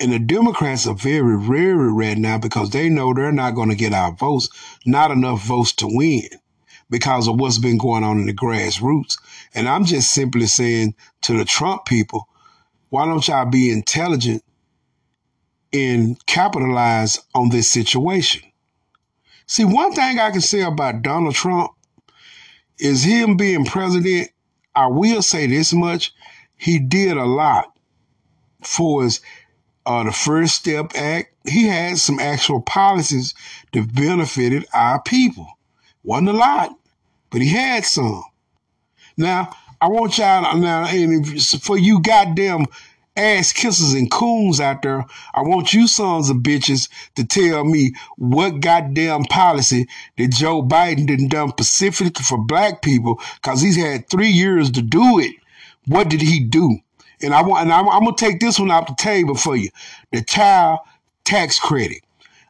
And 0.00 0.12
the 0.12 0.18
Democrats 0.18 0.88
are 0.88 0.94
very 0.94 1.38
very 1.38 1.92
right 1.92 2.18
now 2.18 2.36
because 2.36 2.70
they 2.70 2.88
know 2.88 3.14
they're 3.14 3.30
not 3.30 3.54
going 3.54 3.68
to 3.68 3.76
get 3.76 3.94
our 3.94 4.10
votes, 4.10 4.48
not 4.84 5.12
enough 5.12 5.46
votes 5.46 5.72
to 5.74 5.86
win 5.88 6.28
because 6.90 7.28
of 7.28 7.38
what's 7.38 7.58
been 7.58 7.78
going 7.78 8.02
on 8.02 8.18
in 8.18 8.26
the 8.26 8.34
grassroots. 8.34 9.16
And 9.54 9.68
I'm 9.68 9.84
just 9.84 10.10
simply 10.10 10.46
saying 10.46 10.96
to 11.22 11.38
the 11.38 11.44
Trump 11.44 11.84
people, 11.84 12.26
why 12.88 13.06
don't 13.06 13.26
y'all 13.28 13.46
be 13.46 13.70
intelligent 13.70 14.42
and 15.72 16.24
capitalize 16.26 17.20
on 17.36 17.50
this 17.50 17.68
situation? 17.68 18.42
See, 19.46 19.64
one 19.64 19.92
thing 19.92 20.18
I 20.18 20.32
can 20.32 20.40
say 20.40 20.62
about 20.62 21.02
Donald 21.02 21.36
Trump 21.36 21.70
is 22.80 23.04
him 23.04 23.36
being 23.36 23.64
president. 23.64 24.30
I 24.74 24.86
will 24.86 25.22
say 25.22 25.46
this 25.46 25.72
much: 25.72 26.12
he 26.56 26.78
did 26.78 27.16
a 27.16 27.24
lot 27.24 27.76
for 28.62 29.04
his 29.04 29.20
uh, 29.86 30.04
the 30.04 30.12
First 30.12 30.56
Step 30.56 30.92
Act. 30.94 31.32
He 31.46 31.66
had 31.66 31.98
some 31.98 32.18
actual 32.18 32.62
policies 32.62 33.34
that 33.72 33.94
benefited 33.94 34.64
our 34.72 35.00
people. 35.02 35.46
Wasn't 36.02 36.28
a 36.28 36.32
lot, 36.32 36.74
but 37.30 37.42
he 37.42 37.48
had 37.48 37.84
some. 37.84 38.24
Now, 39.16 39.54
I 39.80 39.88
want 39.88 40.16
y'all 40.16 40.56
now, 40.56 40.86
and 40.86 41.42
for 41.60 41.76
you 41.76 42.00
goddamn 42.00 42.66
ass 43.16 43.52
kissers 43.52 43.96
and 43.96 44.10
coons 44.10 44.60
out 44.60 44.82
there, 44.82 45.04
I 45.34 45.42
want 45.42 45.72
you 45.72 45.86
sons 45.86 46.30
of 46.30 46.38
bitches 46.38 46.88
to 47.14 47.24
tell 47.24 47.64
me 47.64 47.94
what 48.16 48.60
goddamn 48.60 49.24
policy 49.24 49.86
that 50.18 50.32
Joe 50.32 50.62
Biden 50.62 51.06
didn't 51.06 51.28
done 51.28 51.50
specifically 51.50 52.24
for 52.24 52.38
black 52.38 52.82
people, 52.82 53.20
because 53.36 53.60
he's 53.60 53.76
had 53.76 54.08
three 54.08 54.30
years 54.30 54.70
to 54.72 54.82
do 54.82 55.18
it. 55.18 55.36
What 55.86 56.08
did 56.08 56.22
he 56.22 56.40
do? 56.40 56.78
And 57.22 57.34
I 57.34 57.42
want, 57.42 57.62
and 57.62 57.72
I'm, 57.72 57.88
I'm 57.88 58.04
gonna 58.04 58.16
take 58.16 58.40
this 58.40 58.58
one 58.58 58.70
off 58.70 58.88
the 58.88 58.94
table 58.96 59.34
for 59.34 59.56
you: 59.56 59.70
the 60.12 60.22
child 60.22 60.80
tax 61.24 61.58
credit. 61.58 62.02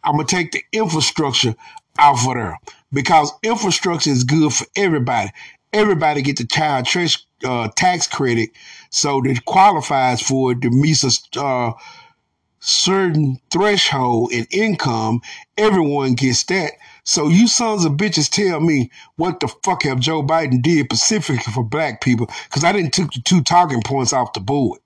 I'm 0.03 0.17
gonna 0.17 0.25
take 0.25 0.53
the 0.53 0.62
infrastructure 0.73 1.55
off 1.99 2.23
for 2.23 2.35
there 2.35 2.59
because 2.93 3.33
infrastructure 3.43 4.11
is 4.11 4.25
good 4.25 4.53
for 4.53 4.67
everybody. 4.77 5.31
Everybody 5.73 6.23
get 6.23 6.39
the 6.39 6.47
child 6.47 6.87
trash, 6.87 7.25
uh, 7.45 7.69
tax 7.77 8.07
credit, 8.07 8.51
so 8.95 9.20
that 9.22 9.45
qualifies 9.45 10.22
for 10.22 10.53
it 10.53 10.62
to 10.62 10.70
meet 10.70 11.03
a 11.03 11.40
uh, 11.40 11.72
certain 12.61 13.40
threshold 13.51 14.32
in 14.32 14.47
income. 14.53 15.20
Everyone 15.59 16.14
gets 16.14 16.45
that. 16.45 16.74
So 17.03 17.28
you 17.28 17.49
sons 17.49 17.84
of 17.84 17.95
bitches 17.95 18.30
tell 18.30 18.61
me 18.61 18.92
what 19.16 19.40
the 19.40 19.49
fuck 19.64 19.82
have 19.82 19.99
Joe 19.99 20.22
Biden 20.22 20.62
did 20.62 20.86
specifically 20.86 21.53
for 21.53 21.64
black 21.64 22.03
people? 22.03 22.30
Because 22.45 22.62
I 22.62 22.70
didn't 22.70 22.95
took 22.95 23.12
the 23.12 23.20
two 23.20 23.42
talking 23.42 23.82
points 23.82 24.12
off 24.12 24.32
the 24.32 24.40
board, 24.40 24.78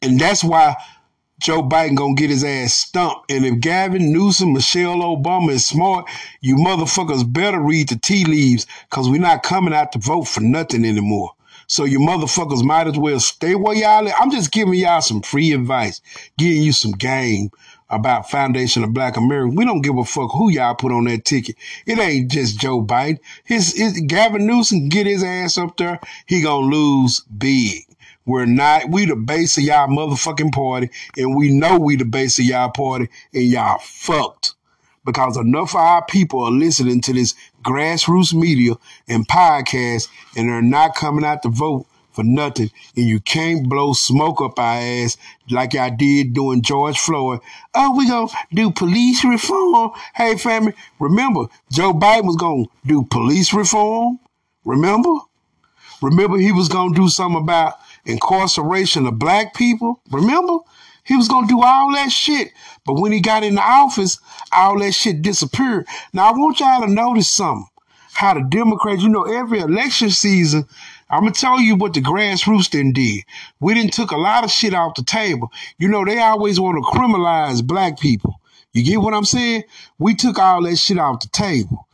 and 0.00 0.18
that's 0.18 0.42
why 0.42 0.76
Joe 1.38 1.62
Biden 1.62 1.94
gonna 1.94 2.14
get 2.14 2.30
his 2.30 2.42
ass 2.42 2.72
stumped. 2.72 3.30
And 3.30 3.44
if 3.44 3.60
Gavin 3.60 4.14
Newsom, 4.14 4.54
Michelle 4.54 4.96
Obama 4.96 5.50
is 5.50 5.66
smart, 5.66 6.08
you 6.40 6.56
motherfuckers 6.56 7.30
better 7.30 7.60
read 7.60 7.90
the 7.90 7.96
tea 7.96 8.24
leaves 8.24 8.66
because 8.88 9.10
we're 9.10 9.20
not 9.20 9.42
coming 9.42 9.74
out 9.74 9.92
to 9.92 9.98
vote 9.98 10.24
for 10.24 10.40
nothing 10.40 10.86
anymore. 10.86 11.35
So 11.66 11.84
you 11.84 11.98
motherfuckers 11.98 12.62
might 12.62 12.86
as 12.86 12.96
well 12.96 13.20
stay 13.20 13.54
where 13.54 13.74
y'all 13.74 14.08
at. 14.08 14.14
I'm 14.20 14.30
just 14.30 14.52
giving 14.52 14.74
y'all 14.74 15.00
some 15.00 15.22
free 15.22 15.52
advice, 15.52 16.00
giving 16.38 16.62
you 16.62 16.72
some 16.72 16.92
game 16.92 17.50
about 17.88 18.30
Foundation 18.30 18.84
of 18.84 18.92
Black 18.92 19.16
America. 19.16 19.54
We 19.54 19.64
don't 19.64 19.82
give 19.82 19.96
a 19.96 20.04
fuck 20.04 20.30
who 20.32 20.50
y'all 20.50 20.74
put 20.74 20.92
on 20.92 21.04
that 21.04 21.24
ticket. 21.24 21.56
It 21.86 21.98
ain't 21.98 22.30
just 22.30 22.58
Joe 22.58 22.82
Biden. 22.82 23.18
His, 23.44 23.76
his 23.76 24.00
Gavin 24.00 24.46
Newsom 24.46 24.88
get 24.88 25.06
his 25.06 25.22
ass 25.22 25.58
up 25.58 25.76
there, 25.76 26.00
he 26.26 26.42
gonna 26.42 26.66
lose 26.66 27.20
big. 27.20 27.84
We're 28.24 28.44
not, 28.44 28.90
we 28.90 29.06
the 29.06 29.14
base 29.14 29.56
of 29.56 29.64
y'all 29.64 29.86
motherfucking 29.86 30.52
party, 30.52 30.90
and 31.16 31.36
we 31.36 31.52
know 31.52 31.78
we 31.78 31.94
the 31.94 32.04
base 32.04 32.40
of 32.40 32.44
y'all 32.44 32.70
party, 32.70 33.08
and 33.32 33.44
y'all 33.44 33.78
fucked. 33.78 34.54
Because 35.04 35.36
enough 35.36 35.70
of 35.70 35.80
our 35.80 36.04
people 36.04 36.42
are 36.42 36.50
listening 36.50 37.00
to 37.02 37.12
this 37.12 37.36
grassroots 37.66 38.32
media 38.32 38.74
and 39.08 39.26
podcasts, 39.28 40.08
and 40.36 40.48
they're 40.48 40.62
not 40.62 40.94
coming 40.94 41.24
out 41.24 41.42
to 41.42 41.48
vote 41.48 41.86
for 42.12 42.24
nothing. 42.24 42.70
And 42.96 43.06
you 43.06 43.20
can't 43.20 43.68
blow 43.68 43.92
smoke 43.92 44.40
up 44.40 44.58
our 44.58 44.78
ass 44.80 45.18
like 45.50 45.74
I 45.74 45.90
did 45.90 46.32
doing 46.32 46.62
George 46.62 46.98
Floyd. 46.98 47.40
Oh, 47.74 47.94
we 47.96 48.08
gonna 48.08 48.32
do 48.54 48.70
police 48.70 49.22
reform. 49.22 49.90
Hey, 50.14 50.36
family, 50.36 50.72
remember, 50.98 51.46
Joe 51.70 51.92
Biden 51.92 52.24
was 52.24 52.36
gonna 52.36 52.64
do 52.86 53.02
police 53.02 53.52
reform. 53.52 54.18
Remember? 54.64 55.10
Remember 56.00 56.38
he 56.38 56.52
was 56.52 56.68
gonna 56.68 56.94
do 56.94 57.08
something 57.08 57.42
about 57.42 57.74
incarceration 58.06 59.06
of 59.06 59.18
black 59.18 59.54
people. 59.54 60.00
Remember? 60.10 60.58
He 61.06 61.16
was 61.16 61.28
going 61.28 61.46
to 61.46 61.54
do 61.54 61.62
all 61.62 61.92
that 61.92 62.10
shit. 62.10 62.52
But 62.84 62.94
when 62.94 63.12
he 63.12 63.20
got 63.20 63.44
in 63.44 63.54
the 63.54 63.62
office, 63.62 64.18
all 64.52 64.78
that 64.80 64.92
shit 64.92 65.22
disappeared. 65.22 65.86
Now, 66.12 66.28
I 66.28 66.32
want 66.32 66.60
y'all 66.60 66.82
to 66.82 66.92
notice 66.92 67.32
something. 67.32 67.66
How 68.12 68.34
the 68.34 68.40
Democrats, 68.40 69.02
you 69.02 69.10
know, 69.10 69.24
every 69.24 69.60
election 69.60 70.10
season, 70.10 70.66
I'm 71.10 71.22
going 71.22 71.32
to 71.34 71.40
tell 71.40 71.60
you 71.60 71.76
what 71.76 71.94
the 71.94 72.00
grassroots 72.00 72.70
then 72.70 72.92
did. 72.92 73.24
We 73.60 73.74
didn't 73.74 73.92
took 73.92 74.10
a 74.10 74.16
lot 74.16 74.42
of 74.42 74.50
shit 74.50 74.74
off 74.74 74.94
the 74.94 75.04
table. 75.04 75.52
You 75.78 75.88
know, 75.88 76.04
they 76.04 76.18
always 76.18 76.58
want 76.58 76.82
to 76.82 76.98
criminalize 76.98 77.64
black 77.64 78.00
people. 78.00 78.40
You 78.72 78.82
get 78.84 79.00
what 79.00 79.14
I'm 79.14 79.24
saying? 79.24 79.64
We 79.98 80.14
took 80.14 80.38
all 80.38 80.62
that 80.62 80.76
shit 80.76 80.98
off 80.98 81.20
the 81.20 81.28
table. 81.28 81.86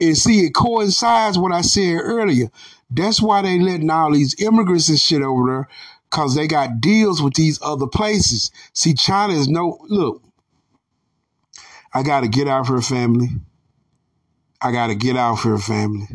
And 0.00 0.16
see, 0.16 0.44
it 0.44 0.54
coincides 0.54 1.38
what 1.38 1.52
I 1.52 1.62
said 1.62 1.98
earlier. 2.02 2.50
That's 2.90 3.20
why 3.20 3.42
they 3.42 3.58
letting 3.58 3.90
all 3.90 4.12
these 4.12 4.40
immigrants 4.40 4.88
and 4.88 4.98
shit 4.98 5.22
over 5.22 5.46
there, 5.46 5.68
cause 6.10 6.34
they 6.34 6.46
got 6.46 6.80
deals 6.80 7.22
with 7.22 7.34
these 7.34 7.60
other 7.62 7.86
places. 7.86 8.50
See, 8.72 8.94
China 8.94 9.34
is 9.34 9.48
no 9.48 9.78
look. 9.88 10.22
I 11.92 12.02
gotta 12.02 12.28
get 12.28 12.48
out 12.48 12.66
here, 12.66 12.80
family. 12.80 13.28
I 14.60 14.72
gotta 14.72 14.94
get 14.94 15.16
out 15.16 15.34
of 15.34 15.42
here, 15.42 15.58
family. 15.58 16.08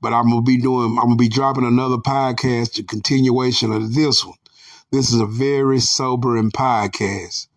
But 0.00 0.12
I'm 0.12 0.28
gonna 0.28 0.42
be 0.42 0.58
doing. 0.58 0.96
I'm 0.98 1.06
gonna 1.06 1.16
be 1.16 1.28
dropping 1.28 1.66
another 1.66 1.96
podcast, 1.96 2.78
a 2.78 2.82
continuation 2.82 3.72
of 3.72 3.94
this 3.94 4.24
one. 4.24 4.36
This 4.90 5.12
is 5.12 5.20
a 5.20 5.26
very 5.26 5.80
sobering 5.80 6.50
podcast. 6.50 7.48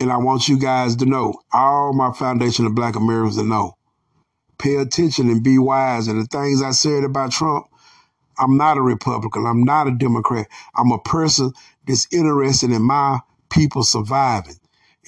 And 0.00 0.10
I 0.10 0.16
want 0.16 0.48
you 0.48 0.58
guys 0.58 0.96
to 0.96 1.06
know, 1.06 1.34
all 1.52 1.92
my 1.92 2.12
Foundation 2.12 2.64
of 2.64 2.74
Black 2.74 2.96
Americans 2.96 3.36
to 3.36 3.44
know, 3.44 3.76
pay 4.58 4.76
attention 4.76 5.28
and 5.28 5.42
be 5.42 5.58
wise. 5.58 6.08
And 6.08 6.20
the 6.20 6.26
things 6.26 6.62
I 6.62 6.70
said 6.70 7.04
about 7.04 7.32
Trump, 7.32 7.66
I'm 8.40 8.56
not 8.56 8.78
a 8.78 8.82
Republican. 8.82 9.46
I'm 9.46 9.64
not 9.64 9.86
a 9.86 9.92
Democrat. 9.92 10.48
I'm 10.74 10.90
a 10.92 10.98
person 10.98 11.52
that's 11.86 12.08
interested 12.12 12.70
in 12.70 12.82
my 12.82 13.20
people 13.50 13.82
surviving. 13.82 14.56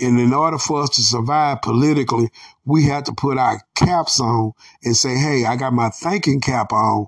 And 0.00 0.18
in 0.18 0.32
order 0.32 0.58
for 0.58 0.82
us 0.82 0.90
to 0.90 1.02
survive 1.02 1.62
politically, 1.62 2.30
we 2.64 2.84
have 2.86 3.04
to 3.04 3.12
put 3.12 3.38
our 3.38 3.62
caps 3.74 4.20
on 4.20 4.52
and 4.82 4.96
say, 4.96 5.16
hey, 5.16 5.44
I 5.44 5.56
got 5.56 5.72
my 5.72 5.90
thinking 5.90 6.40
cap 6.40 6.72
on. 6.72 7.06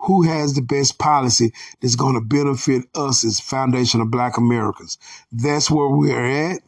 Who 0.00 0.22
has 0.22 0.54
the 0.54 0.62
best 0.62 0.98
policy 0.98 1.52
that's 1.80 1.96
going 1.96 2.14
to 2.14 2.20
benefit 2.20 2.84
us 2.94 3.24
as 3.24 3.40
Foundation 3.40 4.00
of 4.00 4.10
Black 4.10 4.36
Americans? 4.36 4.98
That's 5.32 5.70
where 5.70 5.88
we're 5.88 6.52
at. 6.52 6.60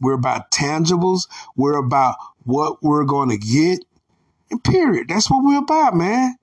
We're 0.00 0.14
about 0.14 0.50
tangibles. 0.50 1.26
We're 1.56 1.78
about 1.78 2.16
what 2.44 2.82
we're 2.82 3.04
going 3.04 3.30
to 3.30 3.38
get. 3.38 3.84
And 4.50 4.62
period. 4.62 5.08
That's 5.08 5.30
what 5.30 5.42
we're 5.42 5.58
about, 5.58 5.94
man. 5.94 6.36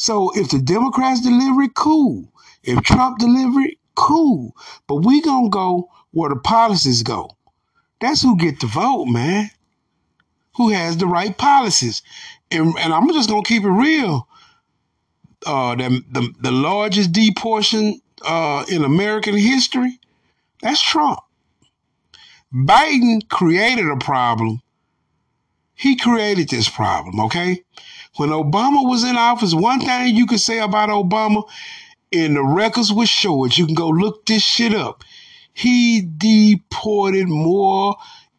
So 0.00 0.30
if 0.34 0.48
the 0.48 0.58
Democrats 0.58 1.20
deliver 1.20 1.60
it, 1.60 1.74
cool. 1.74 2.32
If 2.62 2.82
Trump 2.82 3.18
deliver 3.18 3.60
it, 3.60 3.76
cool. 3.94 4.56
But 4.86 5.04
we 5.04 5.20
gonna 5.20 5.50
go 5.50 5.90
where 6.12 6.30
the 6.30 6.36
policies 6.36 7.02
go. 7.02 7.36
That's 8.00 8.22
who 8.22 8.38
get 8.38 8.60
the 8.60 8.66
vote, 8.66 9.08
man. 9.08 9.50
Who 10.56 10.70
has 10.70 10.96
the 10.96 11.06
right 11.06 11.36
policies. 11.36 12.00
And, 12.50 12.74
and 12.78 12.94
I'm 12.94 13.12
just 13.12 13.28
gonna 13.28 13.42
keep 13.42 13.62
it 13.62 13.68
real. 13.68 14.26
Uh, 15.44 15.74
the, 15.74 16.02
the, 16.10 16.32
the 16.40 16.50
largest 16.50 17.12
deportation 17.12 18.00
uh, 18.22 18.64
in 18.70 18.84
American 18.84 19.36
history, 19.36 20.00
that's 20.62 20.80
Trump. 20.80 21.18
Biden 22.54 23.28
created 23.28 23.86
a 23.86 23.98
problem. 23.98 24.62
He 25.74 25.96
created 25.96 26.48
this 26.48 26.70
problem, 26.70 27.20
okay? 27.20 27.64
When 28.16 28.30
Obama 28.30 28.88
was 28.88 29.04
in 29.04 29.16
office, 29.16 29.54
one 29.54 29.80
thing 29.80 30.14
you 30.16 30.26
could 30.26 30.40
say 30.40 30.58
about 30.58 30.88
Obama, 30.88 31.44
and 32.12 32.36
the 32.36 32.42
records 32.42 32.92
will 32.92 33.06
show 33.06 33.44
it. 33.44 33.56
You 33.56 33.66
can 33.66 33.74
go 33.74 33.88
look 33.88 34.26
this 34.26 34.42
shit 34.42 34.74
up. 34.74 35.04
He 35.52 36.02
deported 36.16 37.28
more 37.28 37.96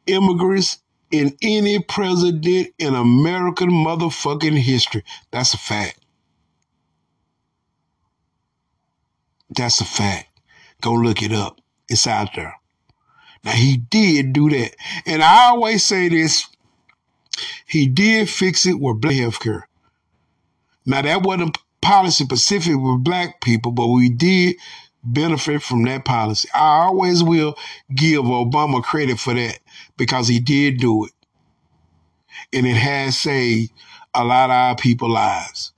immigrants 0.07 0.79
in 1.11 1.37
any 1.41 1.79
president 1.79 2.73
in 2.77 2.95
American 2.95 3.69
motherfucking 3.69 4.57
history. 4.57 5.03
That's 5.31 5.53
a 5.53 5.57
fact. 5.57 5.99
That's 9.49 9.81
a 9.81 9.85
fact. 9.85 10.27
Go 10.81 10.93
look 10.93 11.21
it 11.21 11.33
up. 11.33 11.59
It's 11.87 12.07
out 12.07 12.29
there. 12.35 12.55
Now 13.43 13.51
he 13.51 13.77
did 13.77 14.33
do 14.33 14.49
that. 14.49 14.75
And 15.05 15.21
I 15.21 15.49
always 15.49 15.83
say 15.83 16.09
this. 16.09 16.47
He 17.65 17.87
did 17.87 18.29
fix 18.29 18.65
it 18.65 18.79
with 18.79 19.01
black 19.01 19.15
health 19.15 19.39
care. 19.39 19.67
Now 20.85 21.01
that 21.01 21.23
wasn't 21.23 21.57
policy 21.81 22.23
specific 22.23 22.75
with 22.77 23.03
black 23.03 23.41
people, 23.41 23.71
but 23.71 23.87
we 23.87 24.09
did 24.09 24.55
benefit 25.03 25.61
from 25.61 25.83
that 25.83 26.05
policy. 26.05 26.47
I 26.53 26.83
always 26.85 27.23
will 27.23 27.57
give 27.93 28.23
Obama 28.23 28.83
credit 28.83 29.19
for 29.19 29.33
that 29.33 29.59
because 29.97 30.27
he 30.27 30.39
did 30.39 30.79
do 30.79 31.05
it. 31.05 31.11
And 32.53 32.65
it 32.65 32.75
has 32.75 33.17
saved 33.17 33.71
a 34.13 34.23
lot 34.23 34.49
of 34.49 34.55
our 34.55 34.75
people 34.75 35.09
lives. 35.09 35.71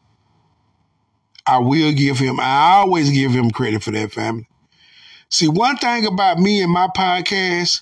I 1.45 1.59
will 1.59 1.91
give 1.93 2.19
him, 2.19 2.39
I 2.39 2.75
always 2.77 3.09
give 3.09 3.31
him 3.31 3.51
credit 3.51 3.83
for 3.83 3.91
that 3.91 4.11
family. 4.11 4.47
See, 5.29 5.47
one 5.47 5.77
thing 5.77 6.05
about 6.05 6.39
me 6.39 6.61
and 6.61 6.71
my 6.71 6.87
podcast, 6.95 7.81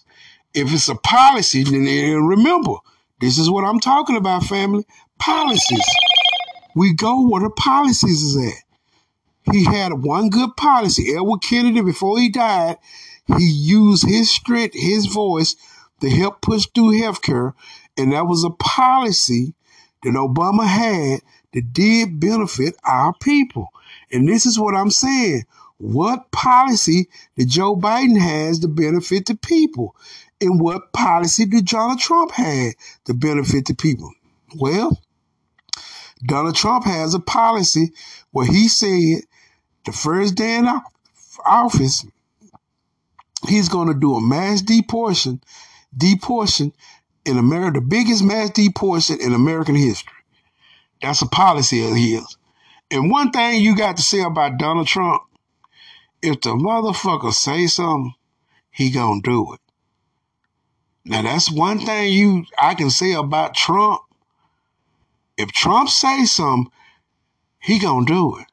if 0.54 0.74
it's 0.74 0.90
a 0.90 0.96
policy, 0.96 1.64
then 1.64 2.24
remember, 2.24 2.76
this 3.22 3.38
is 3.38 3.50
what 3.50 3.64
I'm 3.64 3.80
talking 3.80 4.18
about, 4.18 4.44
family. 4.44 4.86
Policies. 5.20 5.86
We 6.76 6.94
go 6.94 7.28
where 7.28 7.44
the 7.44 7.52
policies 7.52 8.22
is 8.24 8.38
at. 8.38 9.54
He 9.54 9.64
had 9.64 9.94
one 9.94 10.30
good 10.30 10.56
policy. 10.56 11.14
Edward 11.16 11.42
Kennedy, 11.42 11.82
before 11.82 12.20
he 12.20 12.30
died, 12.30 12.78
he 13.38 13.46
used 13.46 14.08
his 14.08 14.30
strength, 14.30 14.76
his 14.76 15.06
voice 15.06 15.56
to 16.02 16.10
help 16.10 16.42
push 16.42 16.68
through 16.74 17.00
healthcare. 17.00 17.54
And 17.98 18.12
that 18.14 18.26
was 18.26 18.44
a 18.44 18.50
policy 18.50 19.54
that 20.04 20.14
Obama 20.14 20.66
had 20.66 21.22
that 21.54 21.74
did 21.74 22.20
benefit 22.20 22.76
our 22.84 23.14
people. 23.22 23.68
And 24.12 24.28
this 24.28 24.46
is 24.46 24.60
what 24.60 24.76
I'm 24.76 24.90
saying. 24.90 25.44
What 25.82 26.32
policy 26.32 27.10
did 27.36 27.50
Joe 27.50 27.76
Biden 27.76 28.20
has 28.20 28.60
to 28.60 28.68
benefit 28.68 29.26
the 29.26 29.36
people? 29.36 29.96
And 30.40 30.62
what 30.62 30.94
policy 30.94 31.46
did 31.46 31.66
Donald 31.66 32.00
Trump 32.00 32.32
have 32.34 32.74
to 33.06 33.16
benefit 33.16 33.66
the 33.66 33.74
people? 33.74 34.12
Well, 34.56 35.02
Donald 36.24 36.56
Trump 36.56 36.86
has 36.86 37.16
a 37.16 37.20
policy 37.20 37.94
where 38.30 38.46
he 38.46 38.68
said 38.68 39.24
the 39.86 39.92
first 39.92 40.36
day 40.36 40.58
in 40.58 40.68
office, 41.48 42.06
he's 43.48 43.68
going 43.68 43.88
to 43.88 44.00
do 44.00 44.14
a 44.14 44.22
mass 44.22 44.62
deportation, 44.62 45.42
deportation 45.98 46.74
in 47.26 47.40
America, 47.40 47.80
the 47.80 47.86
biggest 47.88 48.24
mass 48.24 48.52
deportation 48.52 49.20
in 49.20 49.34
American 49.34 49.74
history. 49.74 50.14
That's 51.02 51.24
a 51.24 51.28
policy 51.28 51.84
of 51.84 51.96
his. 51.96 52.38
And 52.92 53.10
one 53.10 53.32
thing 53.32 53.64
you 53.64 53.76
got 53.76 53.98
to 53.98 54.04
say 54.04 54.22
about 54.22 54.60
Donald 54.60 54.86
Trump, 54.86 55.24
if 56.22 56.42
the 56.42 56.52
motherfucker 56.52 57.34
say 57.34 57.68
something, 57.68 58.14
he 58.70 58.92
gonna 58.92 59.22
do 59.22 59.54
it. 59.54 59.60
Now 61.04 61.24
that's 61.24 61.52
one 61.52 61.80
thing 61.80 62.14
you 62.14 62.46
I 62.60 62.76
can 62.76 62.90
say 62.90 63.14
about 63.14 63.56
Trump. 63.56 64.02
If 65.38 65.52
Trump 65.52 65.90
say 65.90 66.26
something, 66.26 66.72
he 67.60 67.80
gonna 67.80 68.06
do 68.06 68.38
it. 68.38 68.46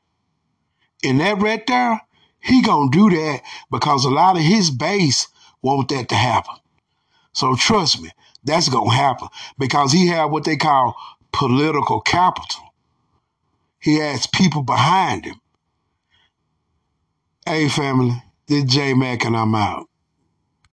And 1.05 1.21
that 1.21 1.41
right 1.41 1.65
there, 1.67 2.01
he 2.41 2.63
gonna 2.63 2.91
do 2.91 3.11
that 3.11 3.43
because 3.71 4.05
a 4.05 4.11
lot 4.11 4.37
of 4.37 4.43
his 4.43 4.71
base 4.71 5.29
want 5.63 5.89
that 5.91 6.09
to 6.09 6.15
happen. 6.15 6.55
So 7.33 7.55
trust 7.55 8.01
me, 8.01 8.11
that's 8.45 8.69
gonna 8.69 8.93
happen 8.93 9.29
because 9.59 9.93
he 9.93 10.07
have 10.09 10.31
what 10.31 10.45
they 10.45 10.57
call 10.57 10.97
political 11.33 12.01
capital. 12.01 12.63
He 13.81 13.97
has 13.97 14.27
people 14.27 14.63
behind 14.63 15.27
him. 15.27 15.41
Hey 17.49 17.71
family, 17.71 18.13
this 18.47 18.65
is 18.65 18.71
J 18.71 18.93
Mac 18.93 19.25
and 19.25 19.35
I'm 19.35 19.55
out. 19.55 19.88